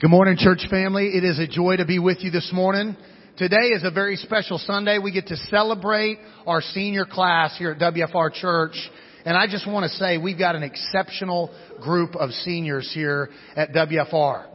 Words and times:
Good 0.00 0.10
morning, 0.10 0.36
church 0.38 0.64
family. 0.70 1.08
It 1.08 1.24
is 1.24 1.40
a 1.40 1.48
joy 1.48 1.78
to 1.78 1.84
be 1.84 1.98
with 1.98 2.18
you 2.20 2.30
this 2.30 2.52
morning. 2.52 2.96
Today 3.36 3.70
is 3.74 3.82
a 3.82 3.90
very 3.90 4.14
special 4.14 4.56
Sunday. 4.58 5.00
We 5.00 5.10
get 5.10 5.26
to 5.26 5.36
celebrate 5.36 6.20
our 6.46 6.60
senior 6.60 7.04
class 7.04 7.58
here 7.58 7.72
at 7.72 7.80
WFR 7.80 8.32
Church. 8.32 8.76
And 9.24 9.36
I 9.36 9.48
just 9.48 9.66
want 9.66 9.90
to 9.90 9.96
say 9.96 10.16
we've 10.16 10.38
got 10.38 10.54
an 10.54 10.62
exceptional 10.62 11.52
group 11.82 12.14
of 12.14 12.30
seniors 12.30 12.88
here 12.94 13.30
at 13.56 13.72
WFR. 13.72 14.46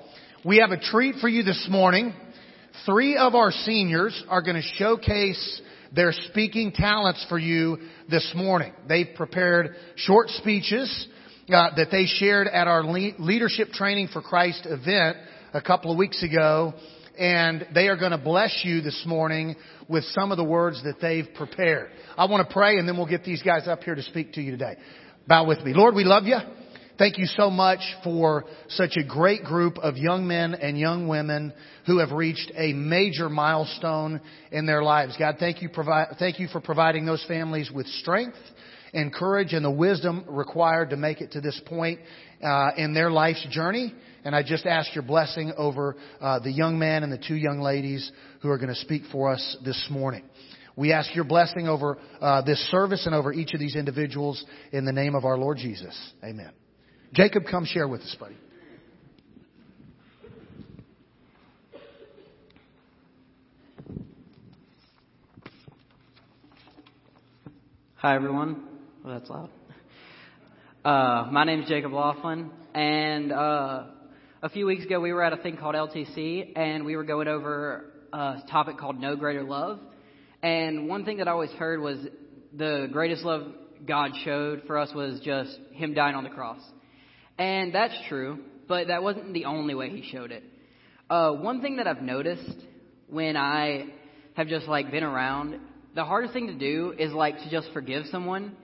We 0.46 0.60
have 0.60 0.72
a 0.72 0.80
treat 0.80 1.16
for 1.16 1.28
you 1.28 1.44
this 1.44 1.68
morning. 1.70 2.14
Three 2.86 3.18
of 3.18 3.36
our 3.36 3.52
seniors 3.52 4.24
are 4.30 4.42
going 4.42 4.56
to 4.56 4.70
showcase 4.78 5.62
their 5.92 6.14
speaking 6.14 6.72
talents 6.72 7.26
for 7.28 7.38
you 7.38 7.80
this 8.10 8.32
morning. 8.34 8.72
They've 8.88 9.14
prepared 9.14 9.76
short 9.98 10.30
speeches 10.30 11.10
uh, 11.50 11.76
that 11.76 11.90
they 11.92 12.06
shared 12.06 12.48
at 12.48 12.70
our 12.70 12.82
Le- 12.82 13.20
Leadership 13.20 13.72
Training 13.72 14.08
for 14.14 14.22
Christ 14.22 14.66
event 14.66 15.18
a 15.54 15.62
couple 15.62 15.92
of 15.92 15.98
weeks 15.98 16.24
ago. 16.24 16.74
And 17.18 17.68
they 17.76 17.90
are 17.90 17.96
going 17.96 18.12
to 18.12 18.18
bless 18.18 18.62
you 18.64 18.82
this 18.82 19.04
morning 19.06 19.56
with 19.88 20.04
some 20.06 20.32
of 20.32 20.38
the 20.38 20.44
words 20.44 20.84
that 20.84 20.96
they've 21.00 21.28
prepared. 21.36 21.92
I 22.18 22.26
want 22.26 22.48
to 22.48 22.52
pray 22.52 22.80
and 22.80 22.88
then 22.88 22.98
we'll 22.98 23.06
get 23.06 23.24
these 23.24 23.44
guys 23.44 23.68
up 23.68 23.84
here 23.84 23.94
to 23.94 24.02
speak 24.02 24.34
to 24.34 24.42
you 24.42 24.52
today. 24.52 24.76
Bow 25.28 25.46
with 25.46 25.60
me. 25.64 25.74
Lord, 25.76 25.94
we 25.94 26.04
love 26.04 26.24
you. 26.24 26.38
Thank 26.98 27.18
you 27.18 27.26
so 27.26 27.50
much 27.50 27.80
for 28.04 28.46
such 28.70 28.98
a 28.98 29.04
great 29.04 29.44
group 29.44 29.78
of 29.80 29.98
young 29.98 30.28
men 30.28 30.54
and 30.54 30.78
young 30.78 31.08
women 31.08 31.54
who 31.86 32.00
have 32.00 32.12
reached 32.12 32.52
a 32.56 32.74
major 32.74 33.30
milestone 33.30 34.22
in 34.52 34.66
their 34.66 34.84
lives. 34.84 35.16
God, 35.18 35.38
thank 35.40 35.62
you, 35.62 35.70
provi- 35.70 36.16
thank 36.20 36.40
you 36.40 36.48
for 36.48 36.62
providing 36.62 37.06
those 37.06 37.24
families 37.28 37.72
with 37.72 37.88
strength 37.88 38.38
and 38.94 39.14
courage 39.14 39.54
and 39.54 39.66
the 39.66 39.72
wisdom 39.72 40.26
required 40.28 40.92
to 40.92 40.98
make 40.98 41.22
it 41.22 41.32
to 41.32 41.42
this 41.42 41.60
point 41.66 42.00
uh, 42.44 42.72
in 42.78 42.94
their 42.94 43.10
life's 43.12 43.46
journey. 43.50 43.94
And 44.24 44.36
I 44.36 44.44
just 44.44 44.66
ask 44.66 44.94
your 44.96 45.04
blessing 45.04 45.52
over 45.58 45.96
uh, 46.22 46.40
the 46.40 46.52
young 46.52 46.80
man 46.80 47.04
and 47.04 47.12
the 47.12 47.18
two 47.18 47.36
young 47.36 47.60
ladies 47.60 48.12
who 48.42 48.50
are 48.50 48.58
going 48.58 48.70
to 48.70 48.76
speak 48.76 49.04
for 49.12 49.32
us 49.32 49.58
this 49.66 49.88
morning. 49.90 50.24
We 50.76 50.92
ask 50.92 51.14
your 51.14 51.26
blessing 51.26 51.68
over 51.68 52.00
uh, 52.20 52.42
this 52.42 52.60
service 52.72 53.06
and 53.06 53.14
over 53.14 53.32
each 53.32 53.54
of 53.54 53.60
these 53.60 53.76
individuals 53.76 54.44
in 54.72 54.86
the 54.86 54.94
name 54.94 55.14
of 55.14 55.26
our 55.26 55.38
Lord 55.38 55.58
Jesus. 55.58 55.96
Amen. 56.24 56.52
Jacob, 57.14 57.44
come 57.50 57.66
share 57.66 57.88
with 57.88 58.02
us, 58.02 58.16
buddy. 58.20 58.36
Hi, 67.98 68.16
everyone. 68.16 68.73
Oh, 69.06 69.10
that's 69.10 69.30
loud. 69.30 69.50
Uh, 70.86 71.30
my 71.30 71.44
name 71.44 71.62
is 71.62 71.68
Jacob 71.68 71.92
Laughlin, 71.92 72.50
and 72.74 73.34
uh, 73.34 73.84
a 74.42 74.48
few 74.48 74.66
weeks 74.66 74.86
ago 74.86 75.02
we 75.02 75.12
were 75.12 75.22
at 75.22 75.34
a 75.34 75.38
thing 75.38 75.58
called 75.58 75.76
LTC, 75.76 76.54
and 76.56 76.86
we 76.86 76.96
were 76.96 77.04
going 77.04 77.28
over 77.28 77.92
a 78.14 78.38
topic 78.50 78.78
called 78.78 78.98
No 78.98 79.18
Greater 79.18 79.44
Love. 79.44 79.82
And 80.42 80.88
one 80.88 81.04
thing 81.04 81.18
that 81.18 81.28
I 81.28 81.32
always 81.32 81.50
heard 81.52 81.82
was 81.82 81.98
the 82.54 82.88
greatest 82.94 83.26
love 83.26 83.48
God 83.86 84.12
showed 84.24 84.64
for 84.68 84.78
us 84.78 84.94
was 84.94 85.20
just 85.20 85.60
Him 85.74 85.94
dying 85.94 86.16
on 86.16 86.24
the 86.24 86.30
cross. 86.30 86.62
And 87.38 87.76
that's 87.76 87.96
true, 88.08 88.40
but 88.70 88.88
that 88.88 89.04
wasn't 89.04 89.34
the 89.34 89.46
only 89.46 89.76
way 89.76 89.90
He 89.90 90.10
showed 90.10 90.32
it. 90.32 90.44
Uh, 91.10 91.34
one 91.34 91.62
thing 91.62 91.76
that 91.76 91.88
I've 91.88 92.02
noticed 92.02 92.56
when 93.10 93.36
I 93.36 93.88
have 94.36 94.48
just 94.48 94.68
like 94.70 94.92
been 94.92 95.04
around, 95.04 95.60
the 95.94 96.06
hardest 96.06 96.34
thing 96.34 96.48
to 96.48 96.54
do 96.54 96.94
is 96.98 97.12
like 97.12 97.38
to 97.40 97.50
just 97.52 97.68
forgive 97.74 98.06
someone 98.10 98.56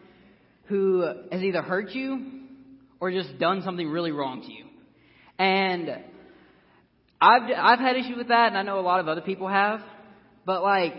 who 0.69 1.01
has 1.31 1.41
either 1.41 1.61
hurt 1.61 1.91
you 1.91 2.25
or 2.99 3.11
just 3.11 3.37
done 3.39 3.63
something 3.63 3.89
really 3.89 4.11
wrong 4.11 4.41
to 4.41 4.51
you. 4.51 4.65
And 5.37 5.89
I've 7.19 7.43
I've 7.57 7.79
had 7.79 7.95
issues 7.97 8.17
with 8.17 8.29
that, 8.29 8.49
and 8.49 8.57
I 8.57 8.61
know 8.61 8.79
a 8.79 8.81
lot 8.81 8.99
of 8.99 9.07
other 9.07 9.21
people 9.21 9.47
have. 9.47 9.81
But 10.45 10.61
like, 10.61 10.95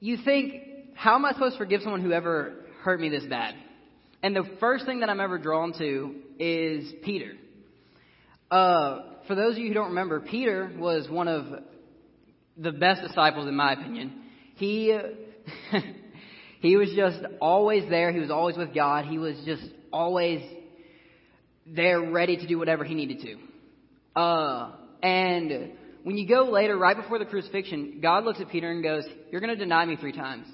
you 0.00 0.18
think, 0.24 0.54
how 0.94 1.14
am 1.14 1.24
I 1.24 1.32
supposed 1.32 1.54
to 1.54 1.58
forgive 1.58 1.80
someone 1.82 2.02
who 2.02 2.12
ever 2.12 2.54
hurt 2.82 3.00
me 3.00 3.08
this 3.08 3.24
bad? 3.24 3.54
And 4.22 4.36
the 4.36 4.44
first 4.60 4.86
thing 4.86 5.00
that 5.00 5.08
I'm 5.08 5.20
ever 5.20 5.38
drawn 5.38 5.72
to 5.78 6.14
is 6.38 6.92
Peter. 7.04 7.32
Uh, 8.50 9.00
for 9.26 9.34
those 9.34 9.52
of 9.52 9.58
you 9.58 9.68
who 9.68 9.74
don't 9.74 9.88
remember, 9.88 10.20
Peter 10.20 10.70
was 10.78 11.08
one 11.08 11.28
of 11.28 11.46
the 12.56 12.72
best 12.72 13.02
disciples, 13.02 13.48
in 13.48 13.54
my 13.54 13.72
opinion. 13.72 14.22
He 14.56 14.96
he 16.64 16.76
was 16.76 16.90
just 16.94 17.18
always 17.40 17.88
there. 17.90 18.12
He 18.12 18.20
was 18.20 18.30
always 18.30 18.56
with 18.56 18.74
God. 18.74 19.04
He 19.04 19.18
was 19.18 19.36
just 19.44 19.64
always 19.92 20.42
there 21.66 22.00
ready 22.00 22.36
to 22.36 22.46
do 22.46 22.58
whatever 22.58 22.84
he 22.84 22.94
needed 22.94 23.20
to. 23.20 24.20
Uh, 24.20 24.70
and 25.02 25.72
when 26.04 26.16
you 26.16 26.26
go 26.26 26.50
later, 26.50 26.76
right 26.76 26.96
before 26.96 27.18
the 27.18 27.24
crucifixion, 27.24 27.98
God 28.00 28.24
looks 28.24 28.40
at 28.40 28.48
Peter 28.48 28.70
and 28.70 28.82
goes, 28.82 29.04
You're 29.30 29.40
going 29.40 29.52
to 29.52 29.62
deny 29.62 29.84
me 29.84 29.96
three 29.96 30.12
times. 30.12 30.46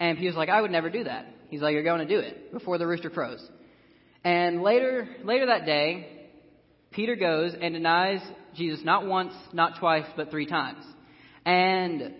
And 0.00 0.18
Peter's 0.18 0.34
like, 0.34 0.48
I 0.48 0.60
would 0.60 0.70
never 0.70 0.90
do 0.90 1.04
that. 1.04 1.26
He's 1.50 1.60
like, 1.60 1.72
You're 1.72 1.84
going 1.84 2.06
to 2.06 2.14
do 2.14 2.20
it 2.20 2.52
before 2.52 2.78
the 2.78 2.86
rooster 2.86 3.10
crows. 3.10 3.46
And 4.24 4.62
later, 4.62 5.08
later 5.24 5.46
that 5.46 5.66
day, 5.66 6.28
Peter 6.90 7.16
goes 7.16 7.52
and 7.60 7.74
denies 7.74 8.20
Jesus 8.54 8.84
not 8.84 9.06
once, 9.06 9.34
not 9.52 9.78
twice, 9.78 10.06
but 10.16 10.30
three 10.30 10.46
times. 10.46 10.84
And 11.44 12.14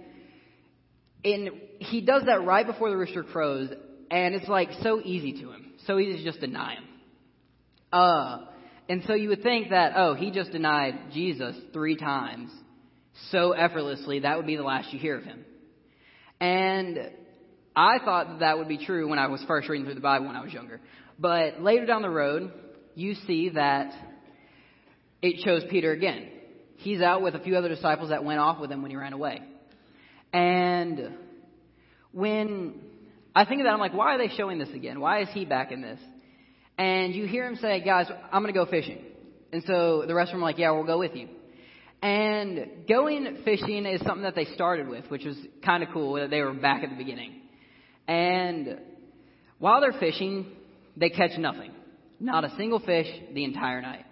in, 1.24 1.60
he 1.78 2.02
does 2.02 2.24
that 2.26 2.44
right 2.44 2.66
before 2.66 2.90
the 2.90 2.96
rooster 2.96 3.24
crows, 3.24 3.70
and 4.10 4.34
it's 4.34 4.48
like 4.48 4.68
so 4.82 5.00
easy 5.02 5.32
to 5.40 5.50
him. 5.50 5.72
So 5.86 5.98
easy 5.98 6.18
to 6.18 6.24
just 6.24 6.40
deny 6.40 6.74
him. 6.74 6.84
Uh, 7.92 8.38
and 8.88 9.02
so 9.06 9.14
you 9.14 9.30
would 9.30 9.42
think 9.42 9.70
that, 9.70 9.92
oh, 9.96 10.14
he 10.14 10.30
just 10.30 10.52
denied 10.52 11.12
Jesus 11.12 11.56
three 11.72 11.96
times 11.96 12.50
so 13.30 13.52
effortlessly, 13.52 14.20
that 14.20 14.36
would 14.36 14.46
be 14.46 14.56
the 14.56 14.62
last 14.62 14.92
you 14.92 14.98
hear 14.98 15.16
of 15.16 15.24
him. 15.24 15.44
And 16.40 17.10
I 17.74 17.98
thought 18.04 18.28
that, 18.28 18.40
that 18.40 18.58
would 18.58 18.68
be 18.68 18.84
true 18.84 19.08
when 19.08 19.18
I 19.18 19.28
was 19.28 19.42
first 19.46 19.68
reading 19.68 19.86
through 19.86 19.94
the 19.94 20.00
Bible 20.00 20.26
when 20.26 20.36
I 20.36 20.42
was 20.42 20.52
younger. 20.52 20.80
But 21.18 21.60
later 21.60 21.86
down 21.86 22.02
the 22.02 22.10
road, 22.10 22.52
you 22.94 23.14
see 23.26 23.50
that 23.50 23.92
it 25.22 25.42
shows 25.44 25.62
Peter 25.70 25.92
again. 25.92 26.28
He's 26.78 27.00
out 27.00 27.22
with 27.22 27.34
a 27.34 27.40
few 27.40 27.56
other 27.56 27.68
disciples 27.68 28.10
that 28.10 28.24
went 28.24 28.40
off 28.40 28.60
with 28.60 28.70
him 28.70 28.82
when 28.82 28.90
he 28.90 28.96
ran 28.96 29.12
away. 29.12 29.40
And 30.34 31.12
when 32.10 32.74
I 33.36 33.44
think 33.44 33.60
of 33.60 33.66
that, 33.66 33.72
I'm 33.72 33.78
like, 33.78 33.94
why 33.94 34.16
are 34.16 34.18
they 34.18 34.34
showing 34.34 34.58
this 34.58 34.68
again? 34.74 34.98
Why 34.98 35.22
is 35.22 35.28
he 35.32 35.44
back 35.44 35.70
in 35.70 35.80
this? 35.80 36.00
And 36.76 37.14
you 37.14 37.26
hear 37.26 37.46
him 37.46 37.56
say, 37.56 37.80
guys, 37.84 38.06
I'm 38.32 38.42
going 38.42 38.52
to 38.52 38.58
go 38.58 38.66
fishing. 38.66 38.98
And 39.52 39.62
so 39.64 40.04
the 40.06 40.14
rest 40.14 40.30
of 40.30 40.34
them 40.34 40.42
are 40.42 40.48
like, 40.48 40.58
yeah, 40.58 40.72
we'll 40.72 40.84
go 40.84 40.98
with 40.98 41.14
you. 41.14 41.28
And 42.02 42.86
going 42.88 43.38
fishing 43.44 43.86
is 43.86 44.00
something 44.00 44.24
that 44.24 44.34
they 44.34 44.46
started 44.56 44.88
with, 44.88 45.08
which 45.08 45.24
was 45.24 45.36
kind 45.64 45.84
of 45.84 45.90
cool 45.92 46.14
that 46.14 46.30
they 46.30 46.40
were 46.40 46.52
back 46.52 46.82
at 46.82 46.90
the 46.90 46.96
beginning. 46.96 47.40
And 48.08 48.80
while 49.60 49.80
they're 49.80 49.98
fishing, 49.98 50.46
they 50.96 51.10
catch 51.10 51.38
nothing. 51.38 51.70
Not 52.18 52.44
a 52.44 52.52
single 52.56 52.80
fish 52.80 53.06
the 53.32 53.44
entire 53.44 53.80
night. 53.80 54.04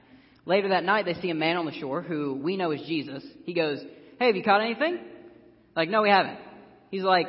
Later 0.46 0.68
that 0.68 0.84
night, 0.84 1.04
they 1.04 1.20
see 1.20 1.30
a 1.30 1.34
man 1.34 1.56
on 1.56 1.66
the 1.66 1.72
shore 1.72 2.00
who 2.00 2.34
we 2.34 2.56
know 2.56 2.70
is 2.70 2.80
Jesus. 2.86 3.24
He 3.44 3.54
goes, 3.54 3.80
Hey, 4.20 4.28
have 4.28 4.36
you 4.36 4.44
caught 4.44 4.60
anything? 4.60 5.00
Like, 5.74 5.88
no, 5.88 6.02
we 6.02 6.10
haven't. 6.10 6.38
He's 6.90 7.02
like, 7.02 7.26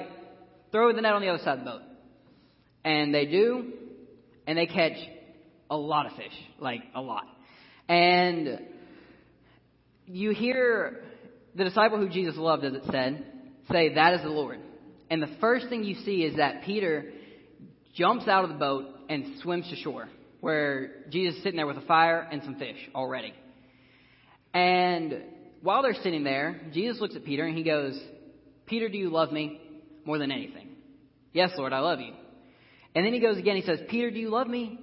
throw 0.71 0.91
the 0.93 1.01
net 1.01 1.13
on 1.13 1.21
the 1.21 1.29
other 1.29 1.43
side 1.43 1.59
of 1.59 1.65
the 1.65 1.71
boat. 1.71 1.81
And 2.83 3.13
they 3.13 3.25
do, 3.25 3.71
and 4.45 4.57
they 4.57 4.65
catch 4.65 4.97
a 5.69 5.77
lot 5.77 6.05
of 6.05 6.13
fish, 6.13 6.33
like 6.59 6.81
a 6.93 7.01
lot. 7.01 7.25
And 7.87 8.59
you 10.05 10.31
hear 10.31 11.03
the 11.55 11.63
disciple 11.63 11.97
who 11.97 12.09
Jesus 12.09 12.35
loved, 12.35 12.65
as 12.65 12.73
it 12.73 12.83
said, 12.91 13.25
say, 13.71 13.93
That 13.93 14.15
is 14.15 14.21
the 14.21 14.29
Lord. 14.29 14.59
And 15.09 15.21
the 15.21 15.35
first 15.39 15.69
thing 15.69 15.83
you 15.83 15.95
see 16.03 16.23
is 16.23 16.37
that 16.37 16.63
Peter 16.63 17.11
jumps 17.95 18.27
out 18.27 18.43
of 18.43 18.49
the 18.49 18.57
boat 18.57 18.87
and 19.09 19.39
swims 19.41 19.69
to 19.69 19.75
shore, 19.77 20.09
where 20.41 21.03
Jesus 21.09 21.35
is 21.37 21.43
sitting 21.43 21.57
there 21.57 21.67
with 21.67 21.77
a 21.77 21.81
fire 21.81 22.27
and 22.31 22.41
some 22.43 22.55
fish 22.55 22.77
already. 22.95 23.33
And 24.53 25.23
while 25.61 25.81
they're 25.81 25.93
sitting 25.93 26.23
there, 26.23 26.59
Jesus 26.73 26.99
looks 26.99 27.15
at 27.15 27.23
Peter 27.23 27.45
and 27.45 27.57
he 27.57 27.63
goes, 27.63 27.99
Peter, 28.65 28.89
do 28.89 28.97
you 28.97 29.09
love 29.09 29.31
me 29.31 29.61
more 30.05 30.17
than 30.17 30.31
anything? 30.31 30.69
Yes, 31.33 31.51
Lord, 31.57 31.73
I 31.73 31.79
love 31.79 31.99
you. 31.99 32.13
And 32.95 33.05
then 33.05 33.13
he 33.13 33.19
goes 33.19 33.37
again, 33.37 33.55
he 33.55 33.63
says, 33.63 33.79
Peter, 33.89 34.11
do 34.11 34.19
you 34.19 34.29
love 34.29 34.47
me 34.47 34.79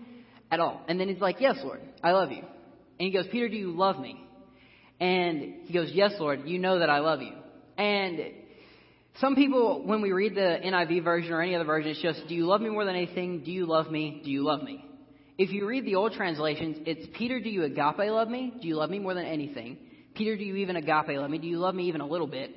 at 0.50 0.60
all? 0.60 0.82
And 0.88 0.98
then 0.98 1.08
he's 1.08 1.20
like, 1.20 1.36
Yes, 1.40 1.58
Lord, 1.62 1.80
I 2.02 2.12
love 2.12 2.30
you. 2.30 2.42
And 2.42 3.06
he 3.06 3.10
goes, 3.10 3.26
Peter, 3.30 3.48
do 3.48 3.56
you 3.56 3.70
love 3.70 3.98
me? 3.98 4.20
And 4.98 5.66
he 5.66 5.72
goes, 5.72 5.90
Yes, 5.92 6.12
Lord, 6.18 6.42
you 6.46 6.58
know 6.58 6.80
that 6.80 6.90
I 6.90 6.98
love 6.98 7.22
you. 7.22 7.32
And 7.78 8.20
some 9.20 9.34
people, 9.34 9.82
when 9.86 10.02
we 10.02 10.12
read 10.12 10.34
the 10.34 10.58
NIV 10.64 11.04
version 11.04 11.32
or 11.32 11.40
any 11.40 11.54
other 11.54 11.64
version, 11.64 11.90
it's 11.90 12.02
just, 12.02 12.26
Do 12.28 12.34
you 12.34 12.46
love 12.46 12.60
me 12.60 12.68
more 12.68 12.84
than 12.84 12.96
anything? 12.96 13.44
Do 13.44 13.52
you 13.52 13.66
love 13.66 13.90
me? 13.90 14.20
Do 14.24 14.30
you 14.30 14.42
love 14.44 14.62
me? 14.62 14.84
If 15.38 15.52
you 15.52 15.66
read 15.66 15.86
the 15.86 15.94
old 15.94 16.12
translations, 16.12 16.76
it's 16.84 17.08
Peter, 17.16 17.40
do 17.40 17.48
you 17.48 17.64
agape 17.64 17.96
love 17.98 18.28
me? 18.28 18.52
Do 18.60 18.68
you 18.68 18.76
love 18.76 18.90
me 18.90 18.98
more 18.98 19.14
than 19.14 19.24
anything? 19.24 19.78
Peter, 20.14 20.36
do 20.36 20.44
you 20.44 20.56
even 20.56 20.76
agape 20.76 21.16
love 21.16 21.30
me? 21.30 21.38
Do 21.38 21.46
you 21.46 21.58
love 21.58 21.74
me 21.74 21.84
even 21.84 22.02
a 22.02 22.06
little 22.06 22.26
bit? 22.26 22.54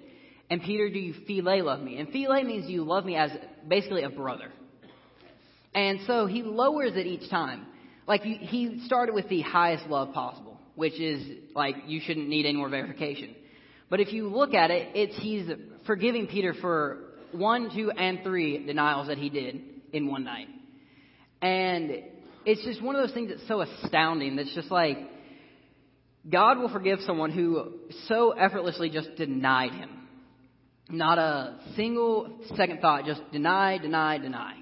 And 0.54 0.62
Peter, 0.62 0.88
do 0.88 1.00
you 1.00 1.16
phile 1.28 1.64
love 1.64 1.82
me? 1.82 1.98
And 1.98 2.10
phile 2.10 2.46
means 2.46 2.70
you 2.70 2.84
love 2.84 3.06
me 3.06 3.16
as 3.16 3.32
basically 3.68 4.04
a 4.04 4.10
brother. 4.10 4.52
And 5.74 6.02
so 6.06 6.28
he 6.28 6.44
lowers 6.44 6.92
it 6.94 7.08
each 7.08 7.28
time. 7.32 7.66
Like 8.08 8.22
he 8.22 8.84
started 8.86 9.16
with 9.16 9.28
the 9.30 9.42
highest 9.42 9.88
love 9.88 10.14
possible, 10.14 10.60
which 10.76 11.00
is 11.00 11.40
like 11.56 11.74
you 11.88 12.00
shouldn't 12.06 12.28
need 12.30 12.46
any 12.46 12.58
more 12.58 12.70
verification. 12.70 13.34
But 13.90 14.00
if 14.00 14.14
you 14.14 14.28
look 14.28 14.54
at 14.54 14.70
it, 14.70 14.90
it's 14.94 15.18
he's 15.24 15.50
forgiving 15.88 16.28
Peter 16.28 16.54
for 16.54 17.00
one, 17.32 17.72
two, 17.76 17.90
and 17.90 18.20
three 18.22 18.64
denials 18.64 19.08
that 19.08 19.18
he 19.18 19.32
did 19.32 19.60
in 19.92 20.06
one 20.08 20.24
night. 20.24 20.50
And 21.42 22.04
it's 22.46 22.64
just 22.64 22.80
one 22.80 22.96
of 22.96 23.02
those 23.02 23.16
things 23.16 23.32
that's 23.32 23.48
so 23.48 23.62
astounding 23.62 24.36
that's 24.36 24.54
just 24.54 24.70
like 24.70 25.00
God 26.32 26.60
will 26.60 26.70
forgive 26.70 27.00
someone 27.08 27.32
who 27.32 27.74
so 28.08 28.34
effortlessly 28.34 28.92
just 28.92 29.16
denied 29.16 29.72
him. 29.72 30.03
Not 30.94 31.18
a 31.18 31.56
single 31.76 32.38
second 32.56 32.80
thought, 32.80 33.06
just 33.06 33.20
deny, 33.32 33.80
deny, 33.80 34.20
deny, 34.20 34.58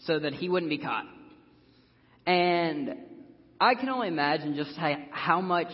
so 0.00 0.18
that 0.18 0.34
he 0.34 0.50
wouldn't 0.50 0.68
be 0.68 0.76
caught. 0.76 1.06
And 2.26 2.94
I 3.58 3.74
can 3.74 3.88
only 3.88 4.08
imagine 4.08 4.54
just 4.54 4.78
how, 5.10 5.40
much 5.40 5.68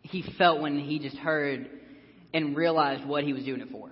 he 0.00 0.24
felt 0.38 0.62
when 0.62 0.78
he 0.78 0.98
just 0.98 1.18
heard 1.18 1.68
and 2.32 2.56
realized 2.56 3.04
what 3.06 3.22
he 3.22 3.34
was 3.34 3.44
doing 3.44 3.60
it 3.60 3.68
for. 3.70 3.90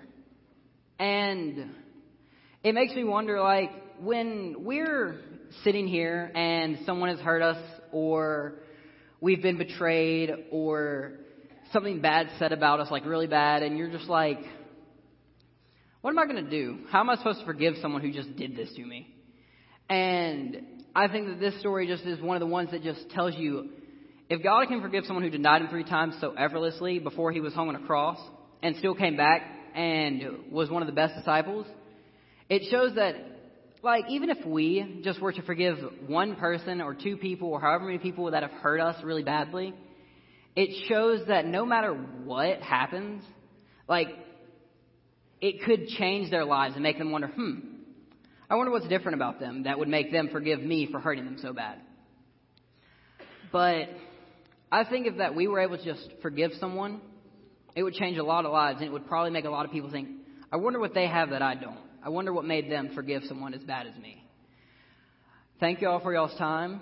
And 0.99 1.71
it 2.65 2.75
makes 2.75 2.95
me 2.95 3.05
wonder 3.05 3.43
like, 3.43 3.73
when 4.01 4.57
we're 4.61 5.21
sitting 5.65 5.87
here 5.87 6.33
and 6.35 6.79
someone 6.87 7.11
has 7.11 7.21
hurt 7.21 7.43
us 7.43 7.63
or 7.93 8.55
we've 9.21 9.43
been 9.43 9.59
betrayed 9.59 10.31
or 10.51 11.13
something 11.75 12.01
bad 12.01 12.31
said 12.39 12.53
about 12.53 12.81
us, 12.81 12.91
like 12.91 13.05
really 13.05 13.27
bad, 13.27 13.63
and 13.63 13.77
you're 13.77 13.91
just 13.91 14.09
like, 14.09 14.39
what 16.01 16.11
am 16.11 16.19
I 16.19 16.27
going 16.27 16.45
to 16.45 16.51
do? 16.51 16.79
How 16.91 17.01
am 17.01 17.11
I 17.11 17.17
supposed 17.17 17.41
to 17.41 17.47
forgive 17.47 17.75
someone 17.83 18.01
who 18.01 18.13
just 18.13 18.35
did 18.37 18.57
this 18.57 18.73
to 18.75 18.85
me? 18.85 19.15
And 19.89 20.57
I 20.95 21.09
think 21.09 21.29
that 21.29 21.41
this 21.41 21.59
story 21.61 21.87
just 21.87 22.05
is 22.05 22.21
one 22.21 22.37
of 22.37 22.41
the 22.41 22.47
ones 22.47 22.71
that 22.71 22.83
just 22.83 23.11
tells 23.11 23.35
you 23.35 23.71
if 24.31 24.43
God 24.43 24.69
can 24.69 24.81
forgive 24.81 25.05
someone 25.05 25.25
who 25.25 25.31
denied 25.31 25.63
him 25.63 25.69
three 25.69 25.85
times 25.85 26.15
so 26.21 26.33
effortlessly 26.33 27.01
before 27.01 27.33
he 27.33 27.41
was 27.41 27.53
hung 27.53 27.69
on 27.69 27.75
a 27.75 27.87
cross 27.87 28.19
and 28.63 28.77
still 28.77 28.95
came 28.95 29.17
back 29.17 29.43
and 29.75 30.53
was 30.53 30.71
one 30.71 30.83
of 30.83 30.87
the 30.87 30.95
best 30.95 31.17
disciples, 31.17 31.67
it 32.49 32.63
shows 32.71 32.95
that, 32.95 33.15
like, 33.83 34.05
even 34.09 34.31
if 34.31 34.47
we 34.47 35.01
just 35.03 35.21
were 35.21 35.33
to 35.33 35.43
forgive 35.43 35.79
one 36.07 36.37
person 36.37 36.81
or 36.81 36.95
two 36.95 37.17
people 37.17 37.49
or 37.49 37.61
however 37.61 37.87
many 37.87 37.99
people 37.99 38.31
that 38.31 38.43
have 38.43 38.53
hurt 38.53 38.81
us 38.81 39.03
really 39.03 39.25
badly, 39.25 39.75
it 40.55 40.87
shows 40.89 41.27
that 41.27 41.45
no 41.47 41.67
matter 41.67 41.93
what 41.93 42.63
happens, 42.63 43.25
like, 43.89 44.09
it 45.41 45.63
could 45.65 45.89
change 45.89 46.31
their 46.31 46.45
lives 46.45 46.75
and 46.75 46.83
make 46.83 46.99
them 46.99 47.11
wonder, 47.11 47.29
hmm, 47.29 47.59
I 48.49 48.57
wonder 48.57 48.73
what's 48.73 48.89
different 48.89 49.15
about 49.15 49.41
them 49.41 49.63
that 49.65 49.79
would 49.79 49.89
make 49.89 50.13
them 50.13 50.29
forgive 50.31 50.61
me 50.61 50.89
for 50.91 51.01
hurting 51.01 51.25
them 51.25 51.39
so 51.41 51.53
bad. 51.53 51.79
But 53.53 53.89
I 54.71 54.85
think 54.85 55.07
if 55.07 55.19
that 55.19 55.35
we 55.35 55.49
were 55.49 55.61
able 55.61 55.79
to 55.79 55.85
just 55.85 56.09
forgive 56.23 56.53
someone, 56.59 57.01
it 57.75 57.83
would 57.83 57.95
change 57.95 58.19
a 58.19 58.25
lot 58.25 58.45
of 58.45 58.53
lives 58.53 58.79
and 58.79 58.89
it 58.89 58.93
would 58.93 59.07
probably 59.07 59.31
make 59.31 59.45
a 59.45 59.51
lot 59.51 59.65
of 59.65 59.73
people 59.73 59.91
think, 59.91 60.09
I 60.53 60.57
wonder 60.57 60.79
what 60.79 60.95
they 60.95 61.07
have 61.07 61.31
that 61.31 61.43
I 61.43 61.55
don't. 61.55 61.79
I 62.05 62.09
wonder 62.09 62.33
what 62.33 62.45
made 62.45 62.71
them 62.71 62.91
forgive 62.95 63.23
someone 63.29 63.55
as 63.55 63.63
bad 63.63 63.87
as 63.87 63.97
me. 64.01 64.25
Thank 65.61 65.81
you 65.81 65.89
all 65.89 66.01
for 66.01 66.13
y'all's 66.13 66.37
time, 66.39 66.81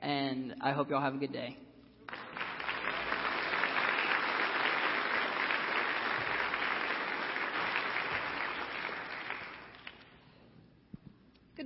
and 0.00 0.54
I 0.60 0.72
hope 0.72 0.90
y'all 0.90 1.00
have 1.00 1.14
a 1.14 1.18
good 1.18 1.32
day. 1.32 1.56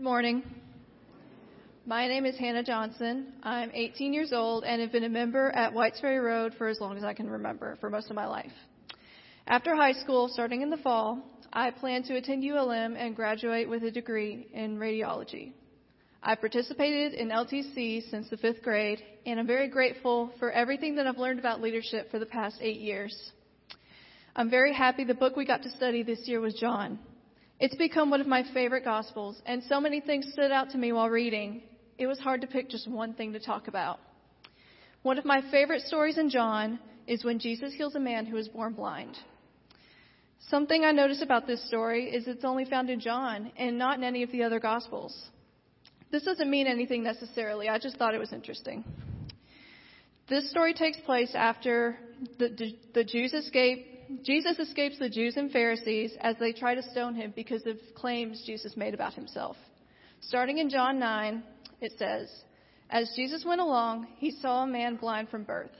Good 0.02 0.08
morning. 0.08 0.42
My 1.86 2.08
name 2.08 2.26
is 2.26 2.36
Hannah 2.36 2.64
Johnson. 2.64 3.34
I'm 3.44 3.70
18 3.72 4.12
years 4.12 4.32
old 4.32 4.64
and 4.64 4.82
have 4.82 4.90
been 4.90 5.04
a 5.04 5.08
member 5.08 5.50
at 5.50 5.72
Whites 5.72 6.00
Ferry 6.00 6.18
Road 6.18 6.54
for 6.58 6.66
as 6.66 6.80
long 6.80 6.96
as 6.96 7.04
I 7.04 7.14
can 7.14 7.30
remember, 7.30 7.78
for 7.80 7.88
most 7.88 8.10
of 8.10 8.16
my 8.16 8.26
life. 8.26 8.50
After 9.46 9.76
high 9.76 9.92
school, 9.92 10.26
starting 10.26 10.60
in 10.60 10.70
the 10.70 10.76
fall, 10.78 11.22
I 11.52 11.70
plan 11.70 12.02
to 12.02 12.16
attend 12.16 12.42
ULM 12.42 12.96
and 12.96 13.14
graduate 13.14 13.68
with 13.68 13.84
a 13.84 13.92
degree 13.92 14.48
in 14.52 14.76
radiology. 14.76 15.52
I've 16.20 16.40
participated 16.40 17.14
in 17.14 17.28
LTC 17.28 18.10
since 18.10 18.28
the 18.28 18.38
fifth 18.38 18.64
grade, 18.64 19.00
and 19.24 19.38
I'm 19.38 19.46
very 19.46 19.68
grateful 19.68 20.32
for 20.40 20.50
everything 20.50 20.96
that 20.96 21.06
I've 21.06 21.18
learned 21.18 21.38
about 21.38 21.62
leadership 21.62 22.10
for 22.10 22.18
the 22.18 22.26
past 22.26 22.56
eight 22.60 22.80
years. 22.80 23.16
I'm 24.34 24.50
very 24.50 24.74
happy 24.74 25.04
the 25.04 25.14
book 25.14 25.36
we 25.36 25.46
got 25.46 25.62
to 25.62 25.70
study 25.70 26.02
this 26.02 26.22
year 26.24 26.40
was 26.40 26.54
John. 26.54 26.98
It's 27.62 27.76
become 27.76 28.10
one 28.10 28.20
of 28.20 28.26
my 28.26 28.42
favorite 28.52 28.82
Gospels, 28.82 29.40
and 29.46 29.62
so 29.62 29.80
many 29.80 30.00
things 30.00 30.26
stood 30.32 30.50
out 30.50 30.70
to 30.70 30.78
me 30.78 30.90
while 30.90 31.08
reading, 31.08 31.62
it 31.96 32.08
was 32.08 32.18
hard 32.18 32.40
to 32.40 32.48
pick 32.48 32.68
just 32.68 32.90
one 32.90 33.14
thing 33.14 33.32
to 33.34 33.38
talk 33.38 33.68
about. 33.68 34.00
One 35.02 35.16
of 35.16 35.24
my 35.24 35.48
favorite 35.52 35.82
stories 35.82 36.18
in 36.18 36.28
John 36.28 36.80
is 37.06 37.24
when 37.24 37.38
Jesus 37.38 37.72
heals 37.72 37.94
a 37.94 38.00
man 38.00 38.26
who 38.26 38.34
was 38.34 38.48
born 38.48 38.72
blind. 38.72 39.16
Something 40.48 40.84
I 40.84 40.90
notice 40.90 41.22
about 41.22 41.46
this 41.46 41.64
story 41.68 42.12
is 42.12 42.26
it's 42.26 42.44
only 42.44 42.64
found 42.64 42.90
in 42.90 42.98
John 42.98 43.52
and 43.56 43.78
not 43.78 43.96
in 43.96 44.02
any 44.02 44.24
of 44.24 44.32
the 44.32 44.42
other 44.42 44.58
Gospels. 44.58 45.16
This 46.10 46.24
doesn't 46.24 46.50
mean 46.50 46.66
anything 46.66 47.04
necessarily, 47.04 47.68
I 47.68 47.78
just 47.78 47.96
thought 47.96 48.12
it 48.12 48.18
was 48.18 48.32
interesting. 48.32 48.82
This 50.28 50.50
story 50.50 50.74
takes 50.74 50.98
place 51.02 51.30
after 51.36 51.96
the, 52.40 52.74
the 52.92 53.04
Jews 53.04 53.32
escape 53.32 53.91
Jesus 54.22 54.58
escapes 54.58 54.98
the 54.98 55.08
Jews 55.08 55.36
and 55.36 55.50
Pharisees 55.50 56.12
as 56.20 56.36
they 56.38 56.52
try 56.52 56.74
to 56.74 56.82
stone 56.90 57.14
him 57.14 57.32
because 57.34 57.66
of 57.66 57.76
claims 57.94 58.42
Jesus 58.46 58.76
made 58.76 58.94
about 58.94 59.14
himself. 59.14 59.56
Starting 60.20 60.58
in 60.58 60.70
John 60.70 60.98
9, 60.98 61.42
it 61.80 61.92
says, 61.98 62.30
As 62.90 63.12
Jesus 63.16 63.44
went 63.44 63.60
along, 63.60 64.06
he 64.18 64.30
saw 64.30 64.62
a 64.62 64.66
man 64.66 64.96
blind 64.96 65.28
from 65.28 65.44
birth. 65.44 65.72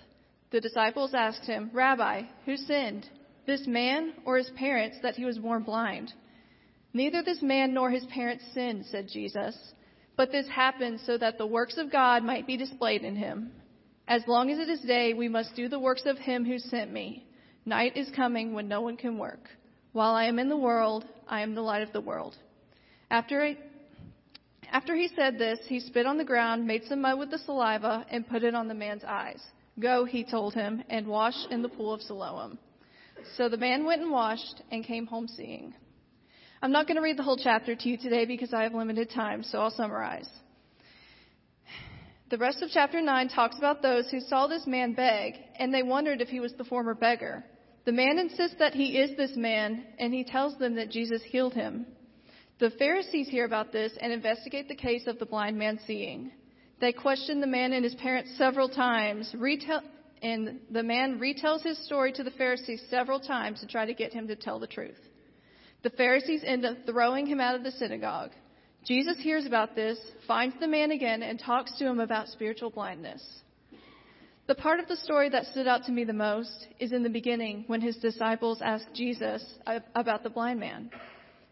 The 0.51 0.61
disciples 0.61 1.15
asked 1.15 1.47
him, 1.47 1.71
Rabbi, 1.73 2.23
who 2.45 2.57
sinned, 2.57 3.09
this 3.47 3.67
man 3.67 4.15
or 4.25 4.39
his 4.39 4.51
parents, 4.51 4.99
that 5.03 5.15
he 5.15 5.25
was 5.25 5.39
born 5.39 5.63
blind? 5.63 6.13
Neither 6.93 7.23
this 7.23 7.41
man 7.41 7.73
nor 7.73 7.91
his 7.91 8.05
parents 8.07 8.45
sinned, 8.53 8.85
said 8.87 9.09
Jesus, 9.09 9.57
but 10.17 10.31
this 10.31 10.47
happened 10.49 11.01
so 11.07 11.17
that 11.17 11.39
the 11.39 11.47
works 11.47 11.79
of 11.79 11.91
God 11.91 12.23
might 12.23 12.47
be 12.47 12.57
displayed 12.57 13.03
in 13.03 13.17
him. 13.17 13.53
As 14.07 14.23
long 14.27 14.51
as 14.51 14.59
it 14.59 14.69
is 14.69 14.81
day, 14.81 15.15
we 15.15 15.29
must 15.29 15.57
do 15.57 15.69
the 15.69 15.79
works 15.79 16.05
of 16.05 16.19
him 16.19 16.45
who 16.45 16.59
sent 16.59 16.93
me. 16.93 17.25
Night 17.65 17.97
is 17.97 18.11
coming 18.17 18.55
when 18.55 18.67
no 18.67 18.81
one 18.81 18.97
can 18.97 19.19
work. 19.19 19.49
While 19.93 20.15
I 20.15 20.25
am 20.25 20.39
in 20.39 20.49
the 20.49 20.57
world, 20.57 21.05
I 21.29 21.43
am 21.43 21.55
the 21.55 21.63
light 21.63 21.83
of 21.83 21.93
the 21.93 22.01
world. 22.01 22.37
After, 23.11 23.43
I, 23.43 23.57
after 24.73 24.97
he 24.97 25.09
said 25.15 25.39
this, 25.39 25.61
he 25.67 25.79
spit 25.79 26.07
on 26.07 26.19
the 26.19 26.25
ground, 26.25 26.67
made 26.67 26.85
some 26.85 27.03
mud 27.03 27.19
with 27.19 27.31
the 27.31 27.39
saliva, 27.39 28.05
and 28.11 28.27
put 28.29 28.43
it 28.43 28.55
on 28.55 28.67
the 28.67 28.75
man's 28.75 29.05
eyes. 29.05 29.41
Go, 29.79 30.05
he 30.05 30.25
told 30.25 30.55
him, 30.55 30.83
and 30.91 31.07
wash 31.07 31.37
in 31.51 31.63
the 31.63 31.69
pool 31.69 31.93
of 31.93 32.03
Siloam. 32.03 32.59
So 33.37 33.49
the 33.49 33.57
man 33.57 33.85
went 33.85 34.03
and 34.03 34.11
washed 34.11 34.63
and 34.71 34.85
came 34.85 35.07
home 35.07 35.29
seeing. 35.29 35.73
I'm 36.61 36.73
not 36.73 36.87
going 36.87 36.97
to 36.97 37.03
read 37.03 37.17
the 37.17 37.23
whole 37.23 37.39
chapter 37.43 37.75
to 37.75 37.89
you 37.89 37.97
today 37.97 38.25
because 38.25 38.53
I 38.53 38.63
have 38.63 38.75
limited 38.75 39.11
time, 39.11 39.43
so 39.43 39.59
I'll 39.59 39.71
summarize. 39.71 40.29
The 42.31 42.39
rest 42.39 42.63
of 42.63 42.71
chapter 42.73 43.01
9 43.01 43.29
talks 43.29 43.59
about 43.59 43.83
those 43.83 44.09
who 44.11 44.21
saw 44.21 44.47
this 44.47 44.67
man 44.67 44.95
beg, 44.95 45.35
and 45.59 45.73
they 45.73 45.83
wondered 45.83 46.21
if 46.21 46.29
he 46.29 46.41
was 46.41 46.55
the 46.55 46.65
former 46.65 46.95
beggar. 46.95 47.45
The 47.85 47.93
man 47.93 48.19
insists 48.19 48.57
that 48.59 48.75
he 48.75 48.99
is 48.99 49.17
this 49.17 49.37
man, 49.37 49.85
and 49.99 50.15
he 50.15 50.25
tells 50.25 50.57
them 50.57 50.77
that 50.77 50.91
Jesus 50.91 51.23
healed 51.23 51.55
him. 51.55 51.87
The 52.61 52.71
Pharisees 52.71 53.29
hear 53.29 53.45
about 53.45 53.73
this 53.73 53.93
and 54.01 54.13
investigate 54.13 54.69
the 54.69 54.77
case 54.77 55.07
of 55.09 55.19
the 55.19 55.27
blind 55.27 55.59
man 55.59 55.81
seeing. 55.85 56.31
They 56.81 56.93
question 56.93 57.41
the 57.41 57.47
man 57.47 57.73
and 57.73 57.85
his 57.85 57.95
parents 57.97 58.37
several 58.39 58.69
times, 58.69 59.35
retell, 59.37 59.83
and 60.23 60.61
the 60.71 60.83
man 60.83 61.19
retells 61.19 61.63
his 61.63 61.85
story 61.85 62.13
to 62.13 62.23
the 62.23 62.31
Pharisees 62.31 62.83
several 62.89 63.19
times 63.19 63.61
to 63.61 63.67
try 63.67 63.85
to 63.85 63.95
get 63.95 64.13
him 64.13 64.29
to 64.29 64.37
tell 64.37 64.61
the 64.61 64.69
truth. 64.69 64.99
The 65.83 65.91
Pharisees 65.91 66.45
end 66.47 66.65
up 66.65 66.77
throwing 66.87 67.27
him 67.27 67.41
out 67.41 67.57
of 67.57 67.65
the 67.65 67.73
synagogue. 67.73 68.31
Jesus 68.85 69.17
hears 69.19 69.47
about 69.47 69.75
this, 69.75 69.99
finds 70.29 70.55
the 70.61 70.69
man 70.69 70.93
again, 70.93 71.23
and 71.23 71.41
talks 71.41 71.77
to 71.79 71.87
him 71.87 71.99
about 71.99 72.29
spiritual 72.29 72.71
blindness. 72.71 73.23
The 74.53 74.61
part 74.61 74.81
of 74.81 74.87
the 74.87 74.97
story 74.97 75.31
that 75.31 75.47
stood 75.47 75.67
out 75.67 75.85
to 75.85 75.93
me 75.93 76.05
the 76.05 76.13
most 76.13 76.67
is 76.79 76.93
in 76.93 77.03
the 77.03 77.09
beginning 77.09 77.65
when 77.69 77.81
his 77.81 77.97
disciples 77.97 78.61
asked 78.61 78.93
Jesus 78.93 79.43
about 79.95 80.25
the 80.25 80.29
blind 80.29 80.61
man. 80.61 80.91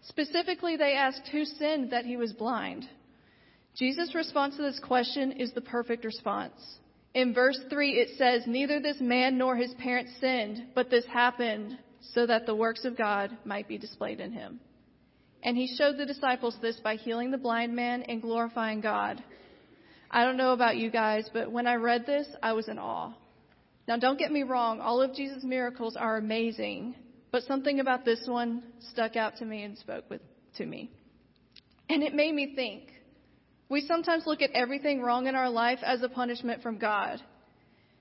Specifically, 0.02 0.76
they 0.76 0.92
asked 0.92 1.26
who 1.32 1.46
sinned 1.46 1.92
that 1.92 2.04
he 2.04 2.18
was 2.18 2.34
blind. 2.34 2.86
Jesus' 3.74 4.14
response 4.14 4.56
to 4.56 4.62
this 4.62 4.78
question 4.80 5.32
is 5.32 5.50
the 5.54 5.62
perfect 5.62 6.04
response. 6.04 6.52
In 7.14 7.32
verse 7.32 7.58
3, 7.70 7.92
it 7.92 8.18
says, 8.18 8.42
Neither 8.46 8.80
this 8.80 9.00
man 9.00 9.38
nor 9.38 9.56
his 9.56 9.72
parents 9.78 10.12
sinned, 10.20 10.66
but 10.74 10.90
this 10.90 11.06
happened 11.06 11.78
so 12.12 12.26
that 12.26 12.44
the 12.44 12.54
works 12.54 12.84
of 12.84 12.98
God 12.98 13.34
might 13.46 13.66
be 13.66 13.78
displayed 13.78 14.20
in 14.20 14.30
him. 14.30 14.60
And 15.42 15.56
he 15.56 15.74
showed 15.74 15.96
the 15.96 16.04
disciples 16.04 16.58
this 16.60 16.78
by 16.80 16.96
healing 16.96 17.30
the 17.30 17.38
blind 17.38 17.74
man 17.74 18.02
and 18.02 18.20
glorifying 18.20 18.82
God. 18.82 19.24
I 20.10 20.24
don't 20.24 20.36
know 20.36 20.52
about 20.52 20.76
you 20.76 20.90
guys, 20.90 21.30
but 21.32 21.52
when 21.52 21.66
I 21.66 21.74
read 21.74 22.04
this, 22.04 22.26
I 22.42 22.52
was 22.52 22.68
in 22.68 22.78
awe. 22.78 23.12
Now, 23.86 23.96
don't 23.96 24.18
get 24.18 24.32
me 24.32 24.42
wrong, 24.42 24.80
all 24.80 25.02
of 25.02 25.14
Jesus' 25.14 25.44
miracles 25.44 25.96
are 25.96 26.16
amazing, 26.16 26.94
but 27.32 27.44
something 27.44 27.80
about 27.80 28.04
this 28.04 28.22
one 28.26 28.62
stuck 28.92 29.16
out 29.16 29.36
to 29.36 29.44
me 29.44 29.62
and 29.62 29.78
spoke 29.78 30.08
with, 30.10 30.20
to 30.56 30.66
me. 30.66 30.90
And 31.88 32.02
it 32.02 32.14
made 32.14 32.34
me 32.34 32.54
think. 32.54 32.84
We 33.68 33.82
sometimes 33.82 34.26
look 34.26 34.42
at 34.42 34.50
everything 34.50 35.00
wrong 35.00 35.26
in 35.26 35.36
our 35.36 35.50
life 35.50 35.78
as 35.82 36.02
a 36.02 36.08
punishment 36.08 36.62
from 36.62 36.78
God. 36.78 37.20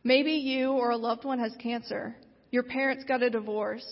Maybe 0.03 0.33
you 0.33 0.71
or 0.71 0.91
a 0.91 0.97
loved 0.97 1.25
one 1.25 1.39
has 1.39 1.55
cancer. 1.61 2.15
Your 2.51 2.63
parents 2.63 3.03
got 3.07 3.21
a 3.21 3.29
divorce. 3.29 3.85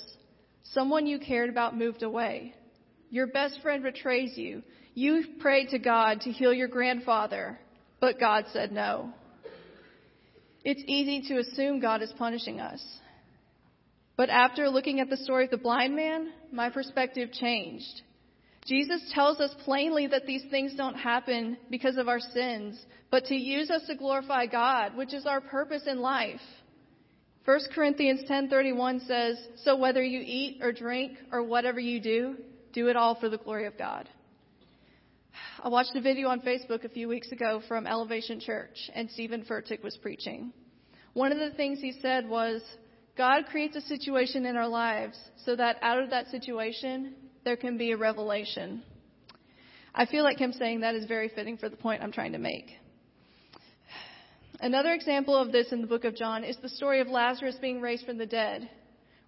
Someone 0.63 1.05
you 1.05 1.19
cared 1.19 1.50
about 1.50 1.77
moved 1.77 2.01
away. 2.01 2.55
Your 3.09 3.27
best 3.27 3.62
friend 3.62 3.83
betrays 3.83 4.38
you. 4.38 4.63
You 4.95 5.24
prayed 5.39 5.69
to 5.69 5.79
God 5.79 6.21
to 6.21 6.31
heal 6.31 6.53
your 6.53 6.67
grandfather, 6.67 7.59
but 8.00 8.20
God 8.20 8.46
said 8.54 8.72
no. 8.72 9.12
It's 10.63 10.84
easy 10.86 11.27
to 11.30 11.39
assume 11.39 11.80
God 11.80 12.01
is 12.01 12.12
punishing 12.18 12.60
us. 12.60 12.84
But 14.18 14.30
after 14.30 14.70
looking 14.70 15.00
at 15.00 15.10
the 15.10 15.18
story 15.18 15.46
of 15.46 15.51
the 15.51 15.58
blind 15.58 15.96
man, 15.96 16.32
my 16.51 16.70
perspective 16.70 17.32
changed. 17.32 18.01
Jesus 18.66 19.01
tells 19.13 19.39
us 19.39 19.56
plainly 19.63 20.08
that 20.08 20.25
these 20.25 20.44
things 20.50 20.74
don't 20.75 20.96
happen 20.96 21.58
because 21.70 21.96
of 21.96 22.10
our 22.10 22.20
sins, 22.20 22.84
but 23.10 23.25
to 23.25 23.36
use 23.36 23.70
us 23.70 23.84
to 23.88 23.96
glorify 23.96 24.46
God, 24.46 24.98
which 24.98 25.13
is 25.13 25.25
our 25.25 25.39
purpose 25.39 25.84
in 25.88 26.01
life. 26.01 26.42
1 27.46 27.60
Corinthians 27.74 28.25
10:31 28.27 29.00
says, 29.01 29.38
"So 29.63 29.77
whether 29.77 30.04
you 30.04 30.22
eat 30.22 30.62
or 30.62 30.74
drink 30.74 31.18
or 31.32 31.44
whatever 31.44 31.80
you 31.80 32.01
do, 32.01 32.36
do 32.74 32.89
it 32.89 32.98
all 32.98 33.16
for 33.16 33.30
the 33.30 33.38
glory 33.38 33.68
of 33.68 33.77
God." 33.77 34.10
I 35.63 35.70
watched 35.70 35.96
a 35.96 36.01
video 36.01 36.29
on 36.29 36.41
Facebook 36.41 36.84
a 36.84 36.89
few 36.89 37.08
weeks 37.08 37.32
ago 37.32 37.62
from 37.67 37.88
Elevation 37.88 38.39
Church, 38.39 38.89
and 38.94 39.10
Steven 39.12 39.44
Furtick 39.44 39.84
was 39.84 39.98
preaching. 39.98 40.53
One 41.13 41.32
of 41.32 41.39
the 41.39 41.56
things 41.56 41.79
he 41.79 41.94
said 42.01 42.27
was, 42.27 42.62
God 43.17 43.46
creates 43.48 43.75
a 43.75 43.82
situation 43.82 44.46
in 44.46 44.56
our 44.56 44.67
lives 44.67 45.17
so 45.46 45.56
that 45.56 45.77
out 45.82 46.00
of 46.00 46.12
that 46.12 46.27
situation, 46.27 47.15
there 47.44 47.58
can 47.58 47.77
be 47.77 47.91
a 47.91 47.98
revelation. 47.98 48.84
I 49.96 50.06
feel 50.06 50.24
like 50.24 50.38
him 50.38 50.53
saying 50.53 50.82
that 50.82 50.96
is 50.96 51.06
very 51.06 51.29
fitting 51.29 51.58
for 51.58 51.70
the 51.70 51.77
point 51.77 52.03
I'm 52.03 52.12
trying 52.12 52.34
to 52.34 52.38
make. 52.38 52.67
Another 54.60 54.94
example 54.94 55.36
of 55.36 55.51
this 55.51 55.72
in 55.72 55.82
the 55.82 55.88
book 55.88 56.03
of 56.03 56.15
John 56.15 56.44
is 56.44 56.58
the 56.62 56.70
story 56.70 57.00
of 57.00 57.08
Lazarus 57.08 57.56
being 57.62 57.82
raised 57.82 58.06
from 58.06 58.17
the 58.17 58.25
dead. 58.25 58.70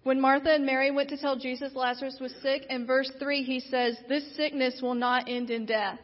When 0.02 0.20
Martha 0.20 0.54
and 0.54 0.64
Mary 0.64 0.90
went 0.90 1.10
to 1.10 1.18
tell 1.18 1.36
Jesus 1.36 1.74
Lazarus 1.74 2.16
was 2.20 2.34
sick, 2.42 2.64
in 2.70 2.86
verse 2.86 3.10
3 3.18 3.42
he 3.42 3.60
says, 3.60 3.96
This 4.08 4.24
sickness 4.34 4.80
will 4.80 4.94
not 4.94 5.28
end 5.28 5.50
in 5.50 5.66
death. 5.66 5.98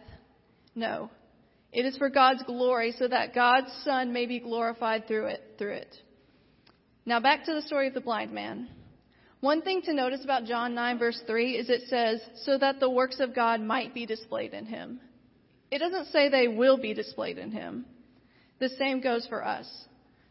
No. 0.75 1.11
It 1.73 1.87
is 1.87 1.97
for 1.97 2.11
God's 2.11 2.43
glory 2.43 2.93
so 2.99 3.09
that 3.09 3.35
God's 3.35 3.73
Son 3.85 4.13
may 4.13 4.27
be 4.27 4.39
glorified 4.39 5.07
through 5.07 5.27
it, 5.27 5.43
through 5.59 5.75
it. 5.75 5.97
Now 7.07 7.21
back 7.21 7.45
to 7.45 7.55
the 7.55 7.63
story 7.63 7.89
of 7.89 7.95
the 7.95 8.01
blind 8.01 8.33
man. 8.33 8.69
One 9.41 9.63
thing 9.63 9.83
to 9.83 9.95
notice 9.95 10.25
about 10.25 10.45
John 10.45 10.75
9 10.75 10.99
verse 10.99 11.21
3 11.27 11.57
is 11.57 11.71
it 11.71 11.83
says, 11.89 12.21
so 12.45 12.59
that 12.59 12.81
the 12.81 12.91
works 12.91 13.21
of 13.21 13.35
God 13.35 13.61
might 13.61 13.95
be 13.95 14.07
displayed 14.07 14.53
in 14.53 14.67
him. 14.67 15.01
It 15.71 15.79
doesn't 15.79 16.07
say 16.07 16.29
they 16.29 16.49
will 16.49 16.79
be 16.79 16.95
displayed 16.95 17.39
in 17.39 17.51
him. 17.51 17.87
The 18.59 18.69
same 18.71 19.01
goes 19.01 19.27
for 19.27 19.45
us. 19.45 19.67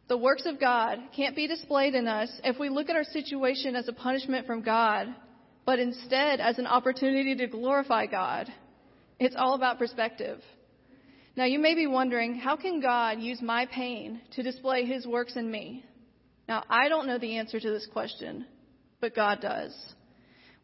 The 0.08 0.18
works 0.18 0.46
of 0.46 0.60
God 0.60 1.00
can't 1.16 1.36
be 1.36 1.48
displayed 1.48 1.96
in 1.96 2.08
us 2.08 2.30
if 2.44 2.60
we 2.60 2.70
look 2.70 2.90
at 2.90 2.96
our 2.96 3.04
situation 3.04 3.76
as 3.76 3.88
a 3.88 3.94
punishment 3.94 4.46
from 4.46 4.62
God, 4.62 5.08
but 5.66 5.80
instead 5.80 6.40
as 6.40 6.60
an 6.60 6.68
opportunity 6.68 7.36
to 7.36 7.48
glorify 7.48 8.06
God. 8.06 8.48
It's 9.20 9.36
all 9.36 9.56
about 9.56 9.80
perspective. 9.80 10.42
Now 11.36 11.46
you 11.46 11.60
may 11.60 11.74
be 11.74 11.88
wondering, 11.88 12.36
how 12.36 12.56
can 12.56 12.82
God 12.82 13.20
use 13.20 13.42
my 13.42 13.66
pain 13.66 14.22
to 14.34 14.44
display 14.44 14.86
his 14.86 15.08
works 15.08 15.36
in 15.36 15.50
me? 15.50 15.84
Now 16.48 16.64
I 16.70 16.88
don't 16.88 17.08
know 17.08 17.18
the 17.18 17.38
answer 17.38 17.60
to 17.60 17.70
this 17.72 17.88
question, 17.92 18.46
but 19.02 19.16
God 19.16 19.42
does. 19.42 19.76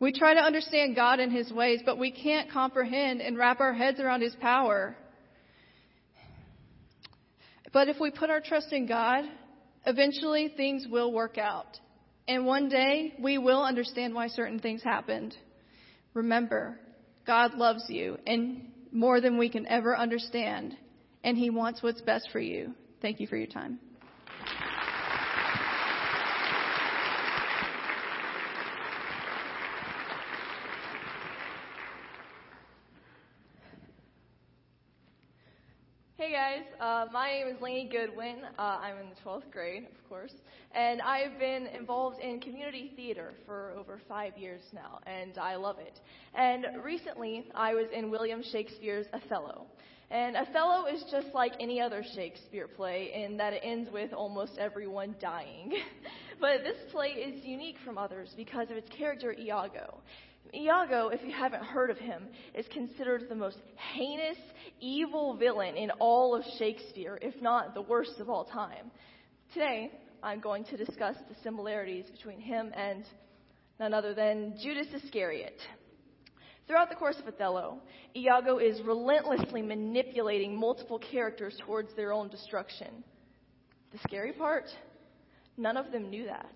We 0.02 0.12
try 0.12 0.34
to 0.34 0.40
understand 0.40 0.96
God 0.96 1.20
and 1.20 1.32
His 1.32 1.52
ways, 1.52 1.82
but 1.86 2.00
we 2.00 2.10
can't 2.10 2.50
comprehend 2.52 3.22
and 3.22 3.38
wrap 3.38 3.60
our 3.60 3.72
heads 3.72 4.00
around 4.00 4.22
His 4.22 4.36
power. 4.42 4.96
But 7.74 7.88
if 7.88 8.00
we 8.00 8.12
put 8.12 8.30
our 8.30 8.42
trust 8.42 8.74
in 8.74 8.86
God, 8.86 9.26
eventually 9.86 10.54
things 10.56 10.88
will 10.90 11.12
work 11.12 11.38
out. 11.38 11.80
And 12.28 12.46
one 12.46 12.70
day 12.70 13.14
we 13.20 13.38
will 13.38 13.64
understand 13.64 14.14
why 14.14 14.28
certain 14.28 14.60
things 14.60 14.84
happened. 14.84 15.36
Remember, 16.14 16.80
God 17.26 17.56
loves 17.56 17.86
you 17.88 18.18
and 18.28 18.72
more 18.92 19.22
than 19.22 19.38
we 19.38 19.50
can 19.50 19.66
ever 19.68 19.98
understand, 19.98 20.76
and 21.24 21.38
He 21.38 21.50
wants 21.50 21.82
what's 21.82 22.02
best 22.02 22.30
for 22.32 22.40
you. 22.40 22.74
Thank 23.02 23.20
you 23.20 23.28
for 23.28 23.38
your 23.38 23.48
time. 23.48 23.80
Hey 36.32 36.38
guys, 36.38 36.64
uh, 36.80 37.12
my 37.12 37.30
name 37.30 37.48
is 37.48 37.62
Lainey 37.62 37.90
Goodwin. 37.92 38.38
Uh, 38.58 38.62
I'm 38.62 38.96
in 39.00 39.10
the 39.10 39.16
12th 39.30 39.52
grade, 39.52 39.84
of 39.84 40.10
course, 40.10 40.32
and 40.74 41.02
I've 41.02 41.38
been 41.38 41.68
involved 41.78 42.22
in 42.22 42.40
community 42.40 42.94
theater 42.96 43.34
for 43.46 43.74
over 43.78 44.00
five 44.08 44.38
years 44.38 44.62
now, 44.74 45.02
and 45.06 45.38
I 45.38 45.58
love 45.58 45.78
it. 45.80 46.00
And 46.34 46.68
recently, 46.86 47.44
I 47.54 47.74
was 47.74 47.88
in 47.94 48.10
William 48.10 48.42
Shakespeare's 48.50 49.08
Othello. 49.12 49.66
And 50.10 50.38
Othello 50.38 50.86
is 50.86 51.04
just 51.12 51.28
like 51.34 51.52
any 51.60 51.82
other 51.82 52.02
Shakespeare 52.16 52.70
play 52.70 53.12
in 53.14 53.36
that 53.36 53.52
it 53.52 53.62
ends 53.62 53.92
with 53.92 54.14
almost 54.14 54.54
everyone 54.58 55.16
dying. 55.20 55.74
but 56.40 56.64
this 56.64 56.78
play 56.94 57.10
is 57.10 57.44
unique 57.44 57.76
from 57.84 57.98
others 57.98 58.34
because 58.38 58.72
of 58.72 58.78
its 58.78 58.88
character 58.98 59.36
Iago. 59.38 60.00
Iago, 60.54 61.10
if 61.10 61.22
you 61.24 61.32
haven't 61.32 61.64
heard 61.64 61.90
of 61.90 61.98
him, 61.98 62.28
is 62.54 62.66
considered 62.74 63.28
the 63.30 63.36
most 63.36 63.58
heinous, 63.94 64.38
evil 64.80 65.36
villain 65.38 65.76
in 65.76 65.92
all 65.92 66.36
of 66.36 66.44
Shakespeare, 66.60 67.18
if 67.22 67.42
not 67.42 67.74
the 67.74 67.82
worst 67.82 68.20
of 68.20 68.30
all 68.30 68.44
time. 68.46 68.92
Today, 69.54 69.92
I'm 70.22 70.40
going 70.40 70.66
to 70.66 70.78
discuss 70.78 71.16
the 71.30 71.36
similarities 71.44 72.06
between 72.12 72.40
him 72.40 72.72
and 72.76 73.06
none 73.80 73.94
other 73.94 74.14
than 74.14 74.56
Judas 74.62 74.88
Iscariot. 74.94 75.58
Throughout 76.68 76.90
the 76.90 76.96
course 76.96 77.18
of 77.20 77.28
Othello, 77.28 77.80
Iago 78.16 78.58
is 78.58 78.82
relentlessly 78.82 79.62
manipulating 79.62 80.56
multiple 80.56 81.00
characters 81.00 81.56
towards 81.66 81.94
their 81.96 82.14
own 82.14 82.30
destruction. 82.30 83.04
The 83.92 84.00
scary 84.00 84.34
part? 84.34 84.66
None 85.58 85.78
of 85.78 85.92
them 85.92 86.10
knew 86.10 86.26
that. 86.26 86.56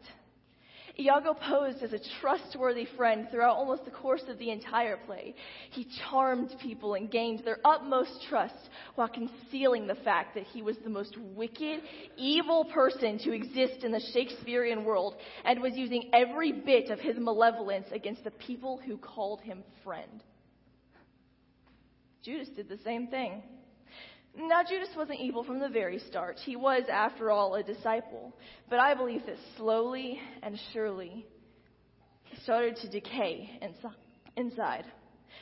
Iago 0.98 1.34
posed 1.34 1.84
as 1.84 1.92
a 1.92 2.00
trustworthy 2.22 2.86
friend 2.96 3.28
throughout 3.30 3.58
almost 3.58 3.84
the 3.84 3.92
course 3.92 4.24
of 4.30 4.38
the 4.40 4.50
entire 4.50 4.98
play. 4.98 5.36
He 5.72 5.88
charmed 6.10 6.56
people 6.62 6.94
and 6.94 7.12
gained 7.12 7.44
their 7.44 7.60
utmost 7.66 8.24
trust 8.30 8.70
while 8.96 9.10
concealing 9.10 9.88
the 9.88 9.96
fact 9.96 10.36
that 10.36 10.46
he 10.46 10.62
was 10.62 10.78
the 10.78 10.90
most 10.90 11.18
wicked, 11.18 11.82
evil 12.18 12.66
person 12.66 13.18
to 13.20 13.34
exist 13.34 13.84
in 13.84 13.92
the 13.92 14.02
Shakespearean 14.14 14.86
world 14.86 15.16
and 15.44 15.62
was 15.62 15.74
using 15.75 16.10
every 16.14 16.54
bit 16.54 16.90
of 16.90 17.00
his 17.00 17.18
malevolence 17.18 17.88
against 17.92 18.24
the 18.24 18.32
people 18.32 18.80
who 18.86 18.98
called 18.98 19.42
him 19.42 19.64
friend. 19.84 20.24
Judas 22.24 22.50
did 22.56 22.70
the 22.70 22.80
same 22.84 23.08
thing. 23.08 23.44
Now, 24.38 24.63
Judas 24.68 24.89
wasn't 24.98 25.20
evil 25.22 25.44
from 25.44 25.60
the 25.60 25.70
very 25.70 26.00
start. 26.00 26.38
He 26.44 26.56
was, 26.56 26.84
after 26.92 27.32
all, 27.32 27.56
a 27.56 27.63
disciple. 27.63 28.34
But 28.70 28.80
I 28.80 28.94
believe 28.94 29.25
that 29.25 29.38
slowly 29.58 30.20
and 30.44 30.60
surely 30.74 31.25
he 32.25 32.42
started 32.42 32.75
to 32.77 32.89
decay 32.89 33.60
inside. 34.36 34.86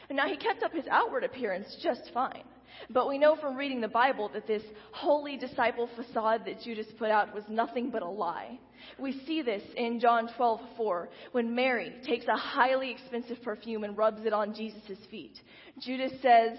And 0.10 0.16
now 0.16 0.28
he 0.28 0.38
kept 0.38 0.64
up 0.64 0.74
his 0.74 0.86
outward 0.92 1.24
appearance 1.24 1.76
just 1.82 2.12
fine. 2.14 2.44
But 2.90 3.08
we 3.08 3.18
know 3.18 3.36
from 3.36 3.56
reading 3.56 3.82
the 3.82 3.88
Bible 3.88 4.30
that 4.34 4.48
this 4.48 4.64
holy 4.92 5.38
disciple 5.38 5.90
facade 5.96 6.42
that 6.46 6.62
Judas 6.62 6.88
put 6.98 7.10
out 7.10 7.34
was 7.34 7.44
nothing 7.48 7.90
but 7.90 8.02
a 8.02 8.10
lie. 8.10 8.60
We 9.00 9.24
see 9.26 9.42
this 9.42 9.64
in 9.76 10.00
John 10.00 10.28
12:4 10.38 11.08
when 11.32 11.56
Mary 11.56 11.94
takes 12.06 12.26
a 12.28 12.36
highly 12.36 12.92
expensive 12.92 13.42
perfume 13.44 13.84
and 13.84 13.98
rubs 13.98 14.26
it 14.26 14.34
on 14.34 14.54
Jesus' 14.54 14.98
feet. 15.10 15.40
Judas 15.80 16.12
says, 16.22 16.58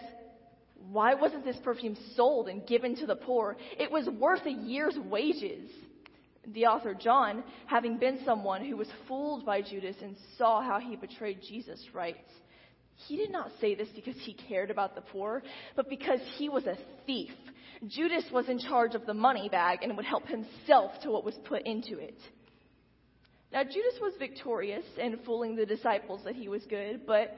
why 0.90 1.14
wasn't 1.14 1.44
this 1.44 1.56
perfume 1.62 1.96
sold 2.14 2.48
and 2.48 2.66
given 2.66 2.96
to 2.96 3.06
the 3.06 3.16
poor? 3.16 3.56
It 3.78 3.90
was 3.90 4.08
worth 4.08 4.44
a 4.46 4.50
year's 4.50 4.96
wages. 5.08 5.70
The 6.52 6.66
author 6.66 6.94
John, 6.94 7.42
having 7.66 7.98
been 7.98 8.20
someone 8.24 8.64
who 8.64 8.76
was 8.76 8.88
fooled 9.08 9.46
by 9.46 9.62
Judas 9.62 9.96
and 10.02 10.16
saw 10.36 10.60
how 10.62 10.78
he 10.78 10.96
betrayed 10.96 11.40
Jesus, 11.48 11.80
writes, 11.94 12.18
he 13.08 13.16
did 13.16 13.30
not 13.30 13.50
say 13.60 13.74
this 13.74 13.88
because 13.94 14.16
he 14.20 14.34
cared 14.34 14.70
about 14.70 14.94
the 14.94 15.00
poor, 15.00 15.42
but 15.74 15.88
because 15.88 16.20
he 16.36 16.48
was 16.48 16.66
a 16.66 16.76
thief. 17.06 17.32
Judas 17.88 18.24
was 18.32 18.48
in 18.48 18.58
charge 18.58 18.94
of 18.94 19.04
the 19.04 19.14
money 19.14 19.48
bag 19.48 19.80
and 19.82 19.96
would 19.96 20.06
help 20.06 20.26
himself 20.26 20.92
to 21.02 21.10
what 21.10 21.24
was 21.24 21.34
put 21.44 21.66
into 21.66 21.98
it. 21.98 22.18
Now, 23.52 23.64
Judas 23.64 23.98
was 24.00 24.14
victorious 24.18 24.84
in 24.98 25.18
fooling 25.24 25.56
the 25.56 25.66
disciples 25.66 26.20
that 26.24 26.34
he 26.34 26.48
was 26.48 26.62
good, 26.66 27.06
but 27.06 27.36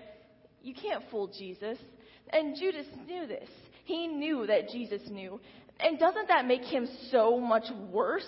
you 0.62 0.74
can't 0.74 1.04
fool 1.10 1.30
Jesus. 1.38 1.78
And 2.32 2.56
Judas 2.56 2.86
knew 3.06 3.26
this. 3.26 3.48
He 3.84 4.06
knew 4.08 4.46
that 4.46 4.68
Jesus 4.70 5.02
knew. 5.08 5.40
And 5.78 5.98
doesn't 5.98 6.28
that 6.28 6.46
make 6.46 6.62
him 6.62 6.88
so 7.10 7.38
much 7.38 7.64
worse? 7.92 8.26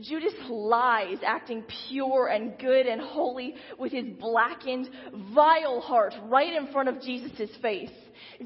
Judas 0.00 0.32
lies, 0.48 1.18
acting 1.24 1.62
pure 1.88 2.28
and 2.28 2.58
good 2.58 2.86
and 2.86 3.00
holy 3.00 3.54
with 3.78 3.92
his 3.92 4.06
blackened, 4.18 4.88
vile 5.34 5.80
heart 5.80 6.14
right 6.24 6.54
in 6.54 6.72
front 6.72 6.88
of 6.88 7.02
Jesus' 7.02 7.50
face. 7.60 7.90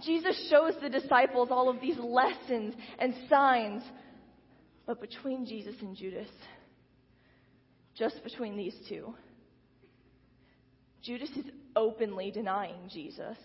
Jesus 0.02 0.48
shows 0.50 0.74
the 0.82 0.90
disciples 0.90 1.48
all 1.50 1.68
of 1.68 1.80
these 1.80 1.98
lessons 1.98 2.74
and 2.98 3.14
signs. 3.28 3.82
But 4.84 5.00
between 5.00 5.46
Jesus 5.46 5.76
and 5.80 5.96
Judas, 5.96 6.28
just 7.96 8.22
between 8.24 8.56
these 8.56 8.74
two, 8.88 9.14
Judas 11.02 11.30
is 11.30 11.44
openly 11.76 12.32
denying 12.32 12.88
Jesus. 12.92 13.36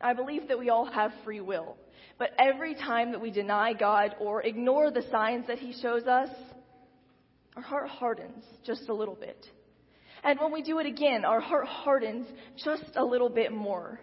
I 0.00 0.14
believe 0.14 0.48
that 0.48 0.58
we 0.58 0.70
all 0.70 0.86
have 0.86 1.12
free 1.24 1.40
will, 1.40 1.76
but 2.18 2.30
every 2.38 2.74
time 2.74 3.12
that 3.12 3.20
we 3.20 3.30
deny 3.30 3.74
God 3.74 4.14
or 4.18 4.42
ignore 4.42 4.90
the 4.90 5.04
signs 5.10 5.46
that 5.48 5.58
He 5.58 5.74
shows 5.80 6.04
us, 6.04 6.30
our 7.56 7.62
heart 7.62 7.88
hardens 7.88 8.44
just 8.64 8.88
a 8.88 8.94
little 8.94 9.14
bit. 9.14 9.44
And 10.24 10.38
when 10.38 10.52
we 10.52 10.62
do 10.62 10.78
it 10.78 10.86
again, 10.86 11.24
our 11.24 11.40
heart 11.40 11.66
hardens 11.66 12.26
just 12.62 12.84
a 12.96 13.04
little 13.04 13.28
bit 13.28 13.52
more. 13.52 14.00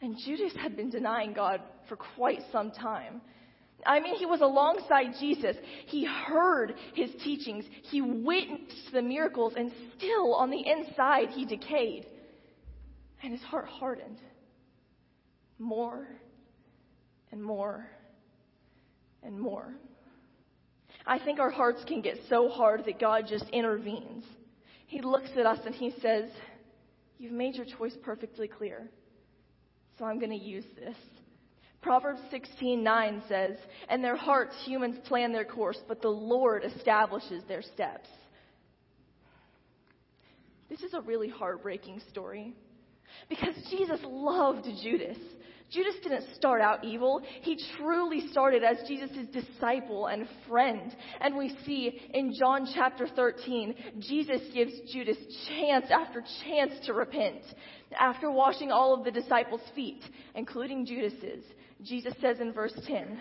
And 0.00 0.16
Judas 0.24 0.52
had 0.60 0.76
been 0.76 0.90
denying 0.90 1.32
God 1.32 1.60
for 1.88 1.96
quite 1.96 2.40
some 2.52 2.70
time. 2.70 3.22
I 3.86 4.00
mean, 4.00 4.16
he 4.16 4.26
was 4.26 4.40
alongside 4.40 5.14
Jesus. 5.18 5.56
He 5.86 6.04
heard 6.04 6.74
his 6.94 7.10
teachings. 7.22 7.64
He 7.90 8.00
witnessed 8.00 8.92
the 8.92 9.02
miracles, 9.02 9.54
and 9.56 9.72
still 9.96 10.34
on 10.34 10.50
the 10.50 10.64
inside, 10.64 11.30
he 11.30 11.44
decayed. 11.44 12.06
And 13.22 13.32
his 13.32 13.42
heart 13.42 13.66
hardened 13.66 14.18
more 15.58 16.06
and 17.32 17.42
more 17.42 17.86
and 19.22 19.38
more. 19.38 19.74
I 21.06 21.18
think 21.18 21.38
our 21.38 21.50
hearts 21.50 21.82
can 21.86 22.00
get 22.00 22.18
so 22.28 22.48
hard 22.48 22.84
that 22.86 22.98
God 22.98 23.26
just 23.28 23.48
intervenes. 23.50 24.24
He 24.86 25.02
looks 25.02 25.30
at 25.36 25.46
us 25.46 25.58
and 25.66 25.74
he 25.74 25.92
says, 26.00 26.30
You've 27.18 27.32
made 27.32 27.54
your 27.54 27.66
choice 27.66 27.96
perfectly 28.02 28.48
clear, 28.48 28.88
so 29.98 30.04
I'm 30.04 30.18
going 30.18 30.30
to 30.30 30.44
use 30.44 30.64
this. 30.76 30.96
Proverbs 31.80 32.20
16:9 32.32 33.28
says, 33.28 33.58
"In 33.90 34.02
their 34.02 34.16
hearts 34.16 34.56
humans 34.64 34.98
plan 35.06 35.32
their 35.32 35.44
course, 35.44 35.78
but 35.86 36.00
the 36.00 36.08
Lord 36.08 36.64
establishes 36.64 37.44
their 37.44 37.62
steps." 37.62 38.08
This 40.68 40.82
is 40.82 40.94
a 40.94 41.00
really 41.02 41.28
heartbreaking 41.28 42.00
story 42.10 42.54
because 43.28 43.54
Jesus 43.70 44.00
loved 44.04 44.66
Judas. 44.82 45.18
Judas 45.70 45.94
didn't 46.02 46.34
start 46.36 46.60
out 46.60 46.84
evil. 46.84 47.20
He 47.42 47.58
truly 47.76 48.28
started 48.30 48.62
as 48.62 48.86
Jesus' 48.86 49.26
disciple 49.32 50.06
and 50.06 50.28
friend. 50.48 50.94
And 51.20 51.36
we 51.36 51.56
see 51.66 52.00
in 52.12 52.32
John 52.38 52.68
chapter 52.74 53.08
13, 53.08 53.74
Jesus 53.98 54.40
gives 54.52 54.72
Judas 54.92 55.16
chance 55.48 55.86
after 55.90 56.22
chance 56.44 56.72
to 56.86 56.92
repent. 56.92 57.42
After 57.98 58.30
washing 58.30 58.70
all 58.70 58.94
of 58.94 59.04
the 59.04 59.10
disciples' 59.10 59.60
feet, 59.74 60.02
including 60.34 60.86
Judas's, 60.86 61.44
Jesus 61.82 62.14
says 62.20 62.38
in 62.40 62.52
verse 62.52 62.78
10, 62.86 63.20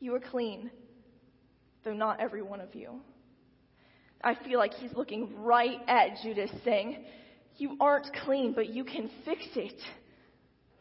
You 0.00 0.14
are 0.14 0.20
clean, 0.20 0.70
though 1.84 1.94
not 1.94 2.20
every 2.20 2.42
one 2.42 2.60
of 2.60 2.74
you. 2.74 3.00
I 4.22 4.34
feel 4.34 4.58
like 4.58 4.72
he's 4.74 4.92
looking 4.94 5.34
right 5.42 5.78
at 5.86 6.22
Judas 6.22 6.50
saying, 6.64 7.04
You 7.56 7.76
aren't 7.80 8.12
clean, 8.24 8.52
but 8.52 8.70
you 8.70 8.84
can 8.84 9.10
fix 9.24 9.42
it. 9.56 9.80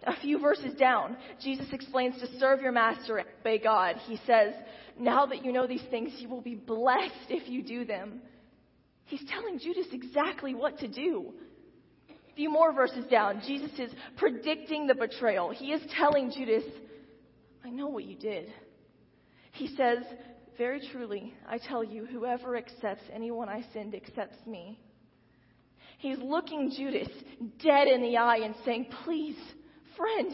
A 0.06 0.20
few 0.20 0.40
verses 0.40 0.74
down, 0.74 1.16
Jesus 1.42 1.68
explains 1.72 2.20
to 2.20 2.40
serve 2.40 2.62
your 2.62 2.72
master 2.72 3.18
and 3.18 3.28
obey 3.40 3.58
God. 3.58 3.96
He 4.06 4.20
says, 4.26 4.54
Now 5.00 5.26
that 5.28 5.46
you 5.46 5.54
know 5.54 5.66
these 5.66 5.84
things, 5.90 6.12
you 6.18 6.28
will 6.28 6.42
be 6.42 6.56
blessed 6.56 7.30
if 7.30 7.48
you 7.48 7.64
do 7.64 7.86
them. 7.86 8.22
He's 9.06 9.24
telling 9.30 9.60
Judas 9.60 9.88
exactly 9.92 10.56
what 10.56 10.80
to 10.80 10.88
do. 10.88 11.34
A 12.10 12.36
few 12.36 12.50
more 12.50 12.74
verses 12.74 13.06
down, 13.10 13.42
Jesus 13.46 13.72
is 13.78 13.92
predicting 14.18 14.88
the 14.88 14.96
betrayal. 14.96 15.52
He 15.52 15.72
is 15.72 15.82
telling 15.98 16.32
Judas, 16.32 16.64
I 17.64 17.70
know 17.70 17.88
what 17.88 18.06
you 18.06 18.16
did. 18.16 18.52
He 19.54 19.68
says, 19.78 20.00
Very 20.58 20.82
truly, 20.92 21.34
I 21.48 21.60
tell 21.60 21.84
you, 21.84 22.06
whoever 22.06 22.58
accepts 22.58 23.04
anyone 23.14 23.48
I 23.48 23.64
send 23.74 23.96
accepts 23.96 24.46
me. 24.46 24.80
He's 26.04 26.18
looking 26.20 26.70
Judas 26.76 27.08
dead 27.64 27.88
in 27.88 28.02
the 28.02 28.18
eye 28.18 28.40
and 28.44 28.56
saying, 28.66 28.88
Please, 29.06 29.38
friend, 29.96 30.34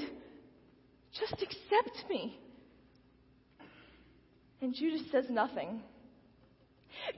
just 1.14 1.34
accept 1.34 2.10
me. 2.10 2.40
And 4.62 4.74
Judas 4.74 5.04
says 5.12 5.26
nothing. 5.30 5.84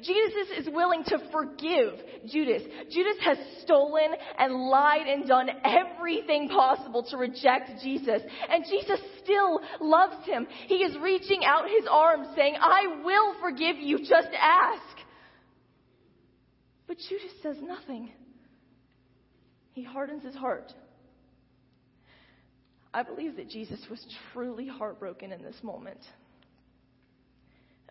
Jesus 0.04 0.58
is 0.58 0.68
willing 0.70 1.06
to 1.06 1.20
forgive 1.32 1.94
Judas. 2.30 2.64
Judas 2.92 3.16
has 3.24 3.38
stolen 3.62 4.12
and 4.38 4.54
lied 4.54 5.08
and 5.08 5.26
done 5.26 5.48
everything 5.64 6.50
possible 6.50 7.04
to 7.10 7.16
reject 7.16 7.82
Jesus. 7.82 8.22
And 8.50 8.66
Jesus 8.70 9.00
still 9.24 9.62
loves 9.80 10.26
him. 10.26 10.46
He 10.68 10.84
is 10.84 10.98
reaching 10.98 11.46
out 11.46 11.70
his 11.70 11.88
arms 11.90 12.28
saying, 12.36 12.56
I 12.60 13.02
will 13.02 13.34
forgive 13.40 13.78
you, 13.78 14.00
just 14.00 14.28
ask. 14.38 14.98
But 16.86 16.98
Judas 16.98 17.32
says 17.42 17.56
nothing. 17.62 18.12
He 19.74 19.84
hardens 19.84 20.24
his 20.24 20.36
heart. 20.36 20.74
I 22.94 23.04
believe 23.04 23.38
that 23.38 23.50
Jesus 23.50 23.80
was 23.90 24.06
truly 24.34 24.68
heartbroken 24.68 25.32
in 25.32 25.42
this 25.42 25.56
moment. 25.64 26.00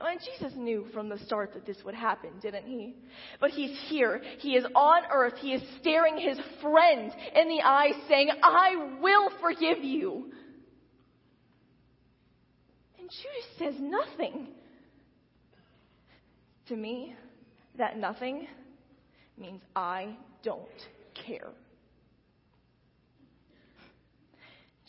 And 0.01 0.21
Jesus 0.21 0.57
knew 0.57 0.87
from 0.95 1.09
the 1.11 1.19
start 1.19 1.53
that 1.53 1.67
this 1.67 1.77
would 1.85 1.95
happen, 1.95 2.31
didn't 2.41 2.67
he? 2.67 2.95
But 3.39 3.51
he's 3.51 3.79
here. 3.89 4.23
He 4.39 4.57
is 4.57 4.65
on 4.75 5.03
earth. 5.13 5.35
He 5.39 5.53
is 5.53 5.63
staring 5.81 6.17
his 6.17 6.39
friend 6.63 7.13
in 7.35 7.49
the 7.49 7.63
eye 7.63 7.93
saying, 8.09 8.31
I 8.43 8.99
will 9.01 9.31
forgive 9.43 9.85
you. 9.85 10.33
And 12.99 13.11
Judas 13.11 13.59
says 13.59 13.75
nothing. 13.79 14.49
To 16.69 16.77
me, 16.77 17.15
that 17.77 17.99
nothing 17.99 18.47
means 19.37 19.61
I 19.75 20.17
don't 20.43 20.69
care. 21.27 21.51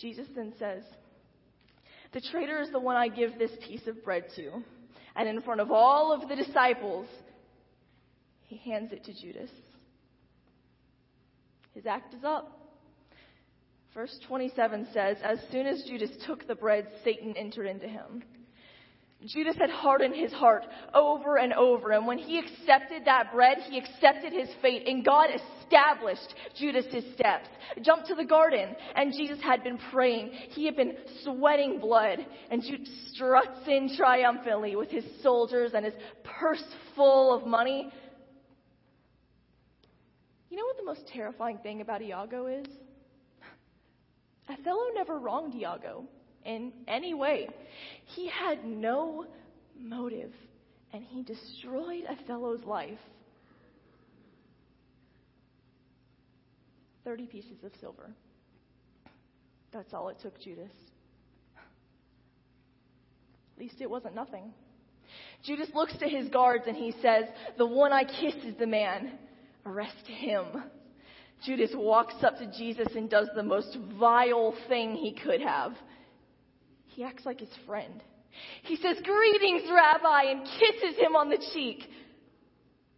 Jesus 0.01 0.25
then 0.35 0.53
says, 0.57 0.83
The 2.13 2.21
traitor 2.31 2.59
is 2.59 2.71
the 2.71 2.79
one 2.79 2.95
I 2.95 3.07
give 3.07 3.37
this 3.37 3.51
piece 3.65 3.85
of 3.87 4.03
bread 4.03 4.25
to. 4.35 4.63
And 5.15 5.29
in 5.29 5.41
front 5.41 5.61
of 5.61 5.71
all 5.71 6.11
of 6.11 6.27
the 6.27 6.35
disciples, 6.35 7.05
he 8.47 8.57
hands 8.57 8.91
it 8.91 9.03
to 9.05 9.13
Judas. 9.13 9.49
His 11.73 11.85
act 11.85 12.13
is 12.13 12.23
up. 12.23 12.57
Verse 13.93 14.17
27 14.27 14.87
says, 14.93 15.17
As 15.23 15.37
soon 15.51 15.67
as 15.67 15.83
Judas 15.83 16.11
took 16.25 16.47
the 16.47 16.55
bread, 16.55 16.87
Satan 17.03 17.35
entered 17.37 17.67
into 17.67 17.87
him. 17.87 18.23
Judas 19.25 19.55
had 19.57 19.69
hardened 19.69 20.15
his 20.15 20.31
heart 20.33 20.65
over 20.93 21.37
and 21.37 21.53
over, 21.53 21.91
and 21.91 22.07
when 22.07 22.17
he 22.17 22.39
accepted 22.39 23.05
that 23.05 23.31
bread, 23.31 23.59
he 23.69 23.77
accepted 23.77 24.33
his 24.33 24.49
fate, 24.61 24.87
and 24.87 25.05
God 25.05 25.29
established 25.29 26.33
Judas's 26.57 27.13
steps. 27.13 27.47
Jumped 27.83 28.07
to 28.07 28.15
the 28.15 28.25
garden, 28.25 28.75
and 28.95 29.13
Jesus 29.13 29.39
had 29.41 29.63
been 29.63 29.77
praying. 29.91 30.31
He 30.49 30.65
had 30.65 30.75
been 30.75 30.95
sweating 31.23 31.79
blood, 31.79 32.25
and 32.49 32.63
Judas 32.63 32.89
struts 33.13 33.59
in 33.67 33.95
triumphantly 33.95 34.75
with 34.75 34.89
his 34.89 35.05
soldiers 35.21 35.73
and 35.75 35.85
his 35.85 35.93
purse 36.23 36.63
full 36.95 37.33
of 37.33 37.45
money. 37.45 37.91
You 40.49 40.57
know 40.57 40.65
what 40.65 40.77
the 40.77 40.83
most 40.83 41.07
terrifying 41.13 41.59
thing 41.59 41.81
about 41.81 42.01
Iago 42.01 42.47
is? 42.47 42.65
Othello 44.49 44.87
never 44.95 45.19
wronged 45.19 45.53
Iago 45.53 46.07
in 46.45 46.71
any 46.87 47.13
way. 47.13 47.49
He 48.05 48.27
had 48.27 48.65
no 48.65 49.25
motive, 49.79 50.33
and 50.93 51.03
he 51.03 51.23
destroyed 51.23 52.03
Othello's 52.09 52.63
life. 52.63 52.99
30 57.03 57.25
pieces 57.25 57.63
of 57.63 57.71
silver. 57.79 58.11
That's 59.71 59.93
all 59.93 60.09
it 60.09 60.17
took 60.21 60.39
Judas. 60.39 60.71
At 63.55 63.59
least 63.59 63.75
it 63.79 63.89
wasn't 63.89 64.15
nothing. 64.15 64.53
Judas 65.43 65.69
looks 65.73 65.97
to 65.97 66.07
his 66.07 66.29
guards 66.29 66.65
and 66.67 66.75
he 66.75 66.93
says, 67.01 67.25
The 67.57 67.65
one 67.65 67.91
I 67.91 68.03
kiss 68.03 68.35
is 68.45 68.55
the 68.57 68.67
man. 68.67 69.13
Arrest 69.65 70.07
him. 70.07 70.45
Judas 71.45 71.71
walks 71.75 72.15
up 72.23 72.37
to 72.37 72.51
Jesus 72.57 72.87
and 72.95 73.09
does 73.09 73.29
the 73.35 73.43
most 73.43 73.77
vile 73.99 74.53
thing 74.67 74.95
he 74.95 75.13
could 75.13 75.41
have. 75.41 75.73
He 76.91 77.03
acts 77.03 77.25
like 77.25 77.39
his 77.39 77.49
friend. 77.65 78.03
He 78.63 78.75
says, 78.77 78.97
Greetings, 79.03 79.69
Rabbi, 79.69 80.23
and 80.31 80.45
kisses 80.45 80.97
him 80.99 81.15
on 81.15 81.29
the 81.29 81.43
cheek. 81.53 81.83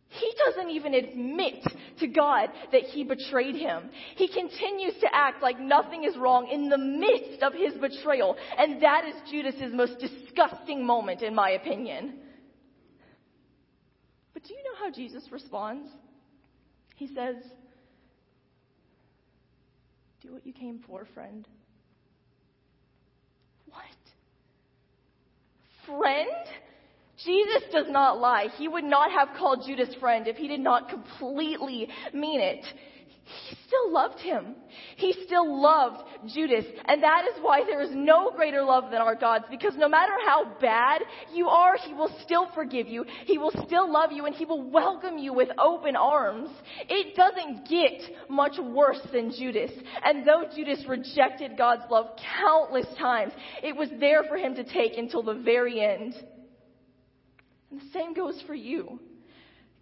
He 0.09 0.31
doesn't 0.45 0.69
even 0.69 0.93
admit 0.93 1.63
to 1.99 2.07
God 2.07 2.49
that 2.71 2.83
he 2.83 3.03
betrayed 3.03 3.55
him. 3.55 3.89
He 4.15 4.27
continues 4.27 4.93
to 5.01 5.07
act 5.11 5.41
like 5.41 5.59
nothing 5.59 6.03
is 6.03 6.15
wrong 6.15 6.47
in 6.51 6.69
the 6.69 6.77
midst 6.77 7.41
of 7.41 7.53
his 7.53 7.73
betrayal. 7.73 8.37
And 8.57 8.81
that 8.83 9.05
is 9.07 9.15
Judas's 9.31 9.73
most 9.73 9.97
disgusting 9.99 10.85
moment, 10.85 11.23
in 11.23 11.33
my 11.33 11.51
opinion. 11.51 12.19
But 14.33 14.43
do 14.43 14.53
you 14.53 14.59
know 14.63 14.85
how 14.85 14.91
Jesus 14.91 15.23
responds? 15.31 15.89
He 16.95 17.07
says, 17.07 17.35
Do 20.21 20.33
what 20.33 20.45
you 20.45 20.53
came 20.53 20.83
for, 20.87 21.07
friend. 21.15 21.47
What? 23.65 23.81
Friend? 25.85 26.29
Jesus 27.23 27.63
does 27.71 27.87
not 27.89 28.19
lie. 28.19 28.47
He 28.57 28.67
would 28.67 28.83
not 28.83 29.11
have 29.11 29.29
called 29.37 29.63
Judas 29.65 29.93
friend 29.99 30.27
if 30.27 30.35
he 30.35 30.47
did 30.47 30.59
not 30.59 30.89
completely 30.89 31.87
mean 32.13 32.39
it 32.39 32.65
he 33.25 33.55
still 33.67 33.93
loved 33.93 34.19
him. 34.19 34.55
He 34.97 35.13
still 35.25 35.61
loved 35.61 36.03
Judas. 36.33 36.65
And 36.85 37.01
that 37.03 37.23
is 37.25 37.41
why 37.41 37.63
there 37.65 37.81
is 37.81 37.91
no 37.93 38.31
greater 38.35 38.61
love 38.61 38.91
than 38.91 39.01
our 39.01 39.15
God's 39.15 39.45
because 39.49 39.75
no 39.77 39.87
matter 39.87 40.11
how 40.25 40.57
bad 40.59 41.01
you 41.33 41.47
are, 41.47 41.77
he 41.77 41.93
will 41.93 42.13
still 42.23 42.49
forgive 42.53 42.87
you. 42.87 43.05
He 43.25 43.37
will 43.37 43.53
still 43.65 43.91
love 43.91 44.11
you 44.11 44.25
and 44.25 44.35
he 44.35 44.45
will 44.45 44.69
welcome 44.69 45.17
you 45.17 45.33
with 45.33 45.49
open 45.57 45.95
arms. 45.95 46.49
It 46.89 47.15
doesn't 47.15 47.69
get 47.69 48.29
much 48.29 48.57
worse 48.59 49.01
than 49.13 49.31
Judas. 49.31 49.71
And 50.03 50.27
though 50.27 50.43
Judas 50.53 50.83
rejected 50.87 51.57
God's 51.57 51.83
love 51.89 52.17
countless 52.41 52.87
times, 52.97 53.31
it 53.63 53.75
was 53.75 53.89
there 53.99 54.23
for 54.23 54.37
him 54.37 54.55
to 54.55 54.63
take 54.65 54.97
until 54.97 55.23
the 55.23 55.35
very 55.35 55.81
end. 55.81 56.13
And 57.71 57.79
the 57.79 57.89
same 57.93 58.13
goes 58.13 58.41
for 58.45 58.53
you. 58.53 58.99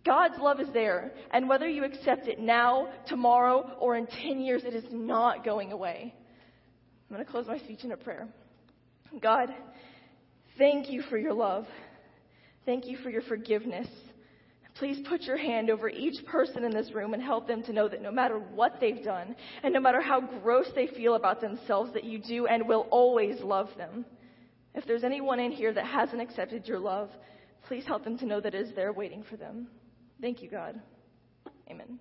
God's 0.05 0.35
love 0.39 0.59
is 0.59 0.67
there, 0.73 1.11
and 1.31 1.47
whether 1.47 1.69
you 1.69 1.83
accept 1.83 2.27
it 2.27 2.39
now, 2.39 2.87
tomorrow, 3.07 3.75
or 3.79 3.95
in 3.95 4.07
10 4.07 4.41
years, 4.41 4.63
it 4.65 4.73
is 4.73 4.85
not 4.91 5.45
going 5.45 5.71
away. 5.71 6.13
I'm 7.09 7.15
going 7.15 7.25
to 7.25 7.31
close 7.31 7.45
my 7.47 7.59
speech 7.59 7.83
in 7.83 7.91
a 7.91 7.97
prayer. 7.97 8.27
God, 9.21 9.49
thank 10.57 10.89
you 10.89 11.03
for 11.03 11.17
your 11.17 11.33
love. 11.33 11.65
Thank 12.65 12.87
you 12.87 12.97
for 12.97 13.09
your 13.09 13.21
forgiveness. 13.23 13.87
Please 14.75 15.05
put 15.07 15.23
your 15.23 15.37
hand 15.37 15.69
over 15.69 15.89
each 15.89 16.25
person 16.25 16.63
in 16.63 16.71
this 16.71 16.91
room 16.93 17.13
and 17.13 17.21
help 17.21 17.47
them 17.47 17.61
to 17.63 17.73
know 17.73 17.87
that 17.87 18.01
no 18.01 18.11
matter 18.11 18.39
what 18.39 18.79
they've 18.79 19.03
done, 19.03 19.35
and 19.63 19.73
no 19.73 19.79
matter 19.79 20.01
how 20.01 20.21
gross 20.21 20.67
they 20.73 20.87
feel 20.87 21.15
about 21.15 21.41
themselves, 21.41 21.93
that 21.93 22.05
you 22.05 22.17
do 22.17 22.47
and 22.47 22.67
will 22.67 22.87
always 22.89 23.39
love 23.41 23.69
them. 23.77 24.05
If 24.73 24.85
there's 24.87 25.03
anyone 25.03 25.39
in 25.39 25.51
here 25.51 25.73
that 25.73 25.85
hasn't 25.85 26.21
accepted 26.21 26.65
your 26.65 26.79
love, 26.79 27.09
please 27.67 27.85
help 27.85 28.03
them 28.03 28.17
to 28.19 28.25
know 28.25 28.39
that 28.39 28.55
it 28.55 28.67
is 28.67 28.73
there 28.75 28.93
waiting 28.93 29.23
for 29.29 29.35
them. 29.35 29.67
Thank 30.21 30.43
you, 30.43 30.49
God. 30.49 30.79
Amen. 31.69 31.97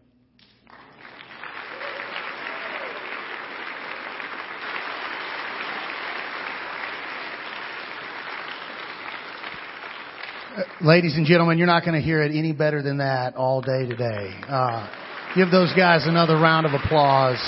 Ladies 10.82 11.16
and 11.16 11.24
gentlemen, 11.24 11.56
you're 11.56 11.66
not 11.66 11.84
going 11.84 11.94
to 11.94 12.04
hear 12.04 12.22
it 12.22 12.32
any 12.34 12.52
better 12.52 12.82
than 12.82 12.98
that 12.98 13.36
all 13.36 13.62
day 13.62 13.86
today. 13.88 14.34
Uh, 14.46 14.86
give 15.34 15.50
those 15.50 15.72
guys 15.74 16.06
another 16.06 16.34
round 16.34 16.66
of 16.66 16.74
applause. 16.74 17.38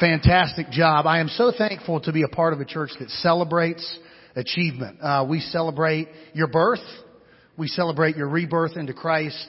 Fantastic 0.00 0.70
job. 0.70 1.06
I 1.06 1.20
am 1.20 1.28
so 1.28 1.52
thankful 1.56 2.00
to 2.00 2.12
be 2.12 2.22
a 2.22 2.28
part 2.28 2.54
of 2.54 2.60
a 2.60 2.64
church 2.64 2.90
that 2.98 3.10
celebrates 3.10 3.98
achievement. 4.36 4.98
Uh, 5.00 5.26
we 5.28 5.40
celebrate 5.40 6.08
your 6.32 6.48
birth. 6.48 6.84
We 7.56 7.68
celebrate 7.68 8.16
your 8.16 8.28
rebirth 8.28 8.76
into 8.76 8.92
Christ. 8.92 9.46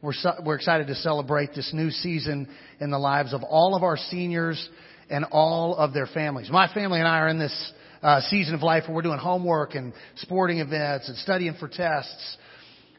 We're, 0.00 0.12
we're 0.44 0.54
excited 0.54 0.86
to 0.88 0.94
celebrate 0.94 1.54
this 1.54 1.72
new 1.74 1.90
season 1.90 2.48
in 2.80 2.90
the 2.90 2.98
lives 2.98 3.34
of 3.34 3.42
all 3.42 3.74
of 3.74 3.82
our 3.82 3.96
seniors 3.96 4.68
and 5.10 5.24
all 5.32 5.74
of 5.74 5.92
their 5.92 6.06
families. 6.06 6.50
My 6.50 6.72
family 6.72 7.00
and 7.00 7.08
I 7.08 7.18
are 7.18 7.28
in 7.28 7.38
this 7.38 7.72
uh, 8.02 8.20
season 8.22 8.54
of 8.54 8.62
life 8.62 8.84
where 8.86 8.94
we're 8.94 9.02
doing 9.02 9.18
homework 9.18 9.74
and 9.74 9.92
sporting 10.16 10.58
events 10.58 11.08
and 11.08 11.16
studying 11.18 11.54
for 11.58 11.66
tests. 11.66 12.36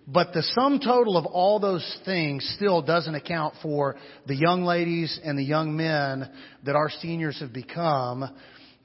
But 0.08 0.34
the 0.34 0.42
sum 0.42 0.80
total 0.84 1.18
of 1.18 1.26
all 1.26 1.60
those 1.60 2.00
things 2.04 2.54
still 2.56 2.82
doesn't 2.82 3.14
account 3.14 3.54
for 3.62 3.96
the 4.26 4.36
young 4.36 4.64
ladies 4.64 5.20
and 5.24 5.38
the 5.38 5.44
young 5.44 5.78
men 5.78 6.30
that 6.66 6.76
our 6.76 6.90
seniors 6.90 7.40
have 7.40 7.54
become 7.54 8.28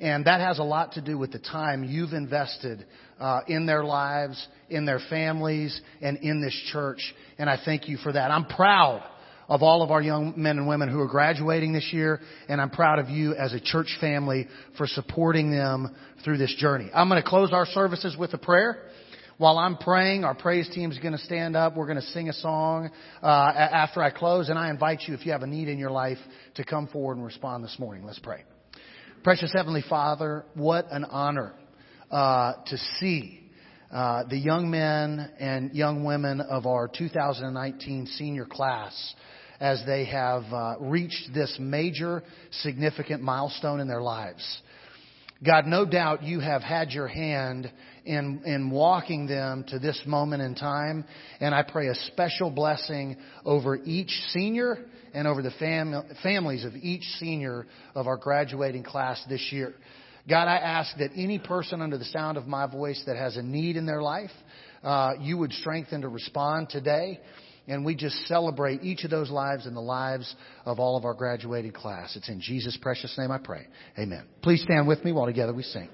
and 0.05 0.27
that 0.27 0.40
has 0.40 0.59
a 0.59 0.62
lot 0.62 0.93
to 0.93 1.01
do 1.01 1.17
with 1.17 1.33
the 1.33 1.38
time 1.38 1.83
you've 1.83 2.12
invested 2.12 2.85
uh, 3.19 3.40
in 3.49 3.64
their 3.64 3.83
lives, 3.83 4.47
in 4.69 4.85
their 4.85 5.01
families, 5.09 5.81
and 6.03 6.19
in 6.19 6.43
this 6.43 6.55
church. 6.71 7.14
And 7.38 7.49
I 7.49 7.57
thank 7.64 7.88
you 7.88 7.97
for 7.97 8.12
that. 8.12 8.31
I'm 8.31 8.45
proud 8.45 9.03
of 9.49 9.62
all 9.62 9.83
of 9.83 9.90
our 9.90 10.03
young 10.03 10.35
men 10.37 10.59
and 10.59 10.69
women 10.69 10.90
who 10.90 11.01
are 11.01 11.09
graduating 11.09 11.73
this 11.73 11.90
year, 11.90 12.21
and 12.51 12.61
I'm 12.61 12.69
proud 12.69 12.99
of 12.99 13.09
you 13.09 13.35
as 13.35 13.55
a 13.55 13.61
church 13.61 13.97
family 13.99 14.47
for 14.77 14.87
supporting 14.87 15.51
them 15.51 15.97
through 16.23 16.37
this 16.37 16.55
journey. 16.59 16.90
I'm 16.95 17.09
going 17.09 17.23
to 17.23 17.27
close 17.27 17.51
our 17.55 17.64
services 17.64 18.14
with 18.19 18.35
a 18.35 18.38
prayer. 18.38 18.90
While 19.38 19.57
I'm 19.57 19.79
praying, 19.79 20.25
our 20.25 20.35
praise 20.35 20.69
team 20.69 20.93
is 20.93 20.99
going 20.99 21.12
to 21.12 21.19
stand 21.19 21.57
up. 21.57 21.77
We're 21.79 21.87
going 21.87 22.01
to 22.01 22.07
sing 22.09 22.29
a 22.29 22.35
song 22.35 22.90
uh, 23.23 23.27
after 23.27 24.03
I 24.03 24.11
close, 24.11 24.51
and 24.51 24.59
I 24.59 24.69
invite 24.69 25.05
you, 25.09 25.14
if 25.14 25.25
you 25.25 25.33
have 25.33 25.43
a 25.43 25.47
need 25.47 25.69
in 25.69 25.79
your 25.79 25.90
life, 25.90 26.19
to 26.57 26.64
come 26.64 26.88
forward 26.88 27.17
and 27.17 27.25
respond 27.25 27.64
this 27.64 27.77
morning. 27.79 28.05
Let's 28.05 28.19
pray. 28.19 28.45
Precious 29.24 29.54
Heavenly 29.56 29.82
Father, 29.88 30.44
what 30.52 30.84
an 30.90 31.06
honor 31.06 31.54
uh, 32.10 32.52
to 32.66 32.76
see 33.00 33.40
uh, 33.90 34.24
the 34.28 34.37
young 34.37 34.70
men 34.70 35.30
and 35.40 35.74
young 35.74 36.04
women 36.04 36.42
of 36.42 36.66
our 36.66 36.88
2019 36.88 38.06
senior 38.18 38.44
class 38.44 39.14
as 39.60 39.82
they 39.87 40.04
have 40.04 40.42
uh, 40.52 40.74
reached 40.78 41.32
this 41.32 41.56
major, 41.58 42.22
significant 42.50 43.22
milestone 43.22 43.80
in 43.80 43.88
their 43.88 44.02
lives. 44.02 44.44
God, 45.42 45.66
no 45.66 45.87
doubt 45.87 46.22
you 46.22 46.40
have 46.40 46.62
had 46.62 46.90
your 46.90 47.08
hand 47.08 47.72
in, 48.04 48.42
in 48.44 48.70
walking 48.70 49.26
them 49.26 49.64
to 49.68 49.78
this 49.78 50.02
moment 50.04 50.42
in 50.42 50.54
time. 50.54 51.06
And 51.40 51.54
I 51.54 51.62
pray 51.62 51.88
a 51.88 51.94
special 51.94 52.50
blessing 52.50 53.16
over 53.46 53.76
each 53.76 54.10
senior 54.28 54.84
and 55.14 55.27
over 55.27 55.40
the 55.40 55.53
fam- 55.53 56.05
families 56.22 56.64
of 56.64 56.74
each 56.74 57.05
senior 57.18 57.66
of 57.94 58.07
our 58.07 58.16
graduating 58.16 58.83
class 58.83 59.22
this 59.29 59.48
year. 59.53 59.74
God, 60.29 60.48
I 60.48 60.57
ask 60.57 60.96
that 60.98 61.11
any 61.16 61.38
person 61.38 61.81
under 61.81 61.98
the 61.98 62.05
sound 62.07 62.37
of 62.37 62.46
my 62.46 62.66
voice 62.66 63.03
that 63.07 63.16
has 63.16 63.37
a 63.37 63.42
need 63.42 63.77
in 63.77 63.87
their 63.87 64.03
life, 64.03 64.31
uh, 64.83 65.12
you 65.20 65.38
would 65.38 65.53
strengthen 65.53 66.00
to 66.00 66.09
respond 66.09 66.68
today. 66.70 67.20
And 67.66 67.85
we 67.85 67.94
just 67.94 68.16
celebrate 68.27 68.83
each 68.83 69.05
of 69.05 69.11
those 69.11 69.31
lives 69.31 69.64
and 69.64 69.74
the 69.74 69.81
lives 69.81 70.35
of 70.66 70.79
all 70.79 70.98
of 70.98 71.07
our 71.07 71.14
graduating 71.14 71.72
class. 71.72 72.14
It's 72.14 72.29
in 72.29 72.40
Jesus' 72.40 72.77
precious 72.77 73.16
name 73.16 73.31
I 73.31 73.38
pray. 73.38 73.66
Amen. 73.98 74.27
Please 74.42 74.62
stand 74.62 74.87
with 74.87 75.03
me 75.03 75.12
while 75.12 75.24
together 75.24 75.55
we 75.55 75.62
sing. 75.62 75.88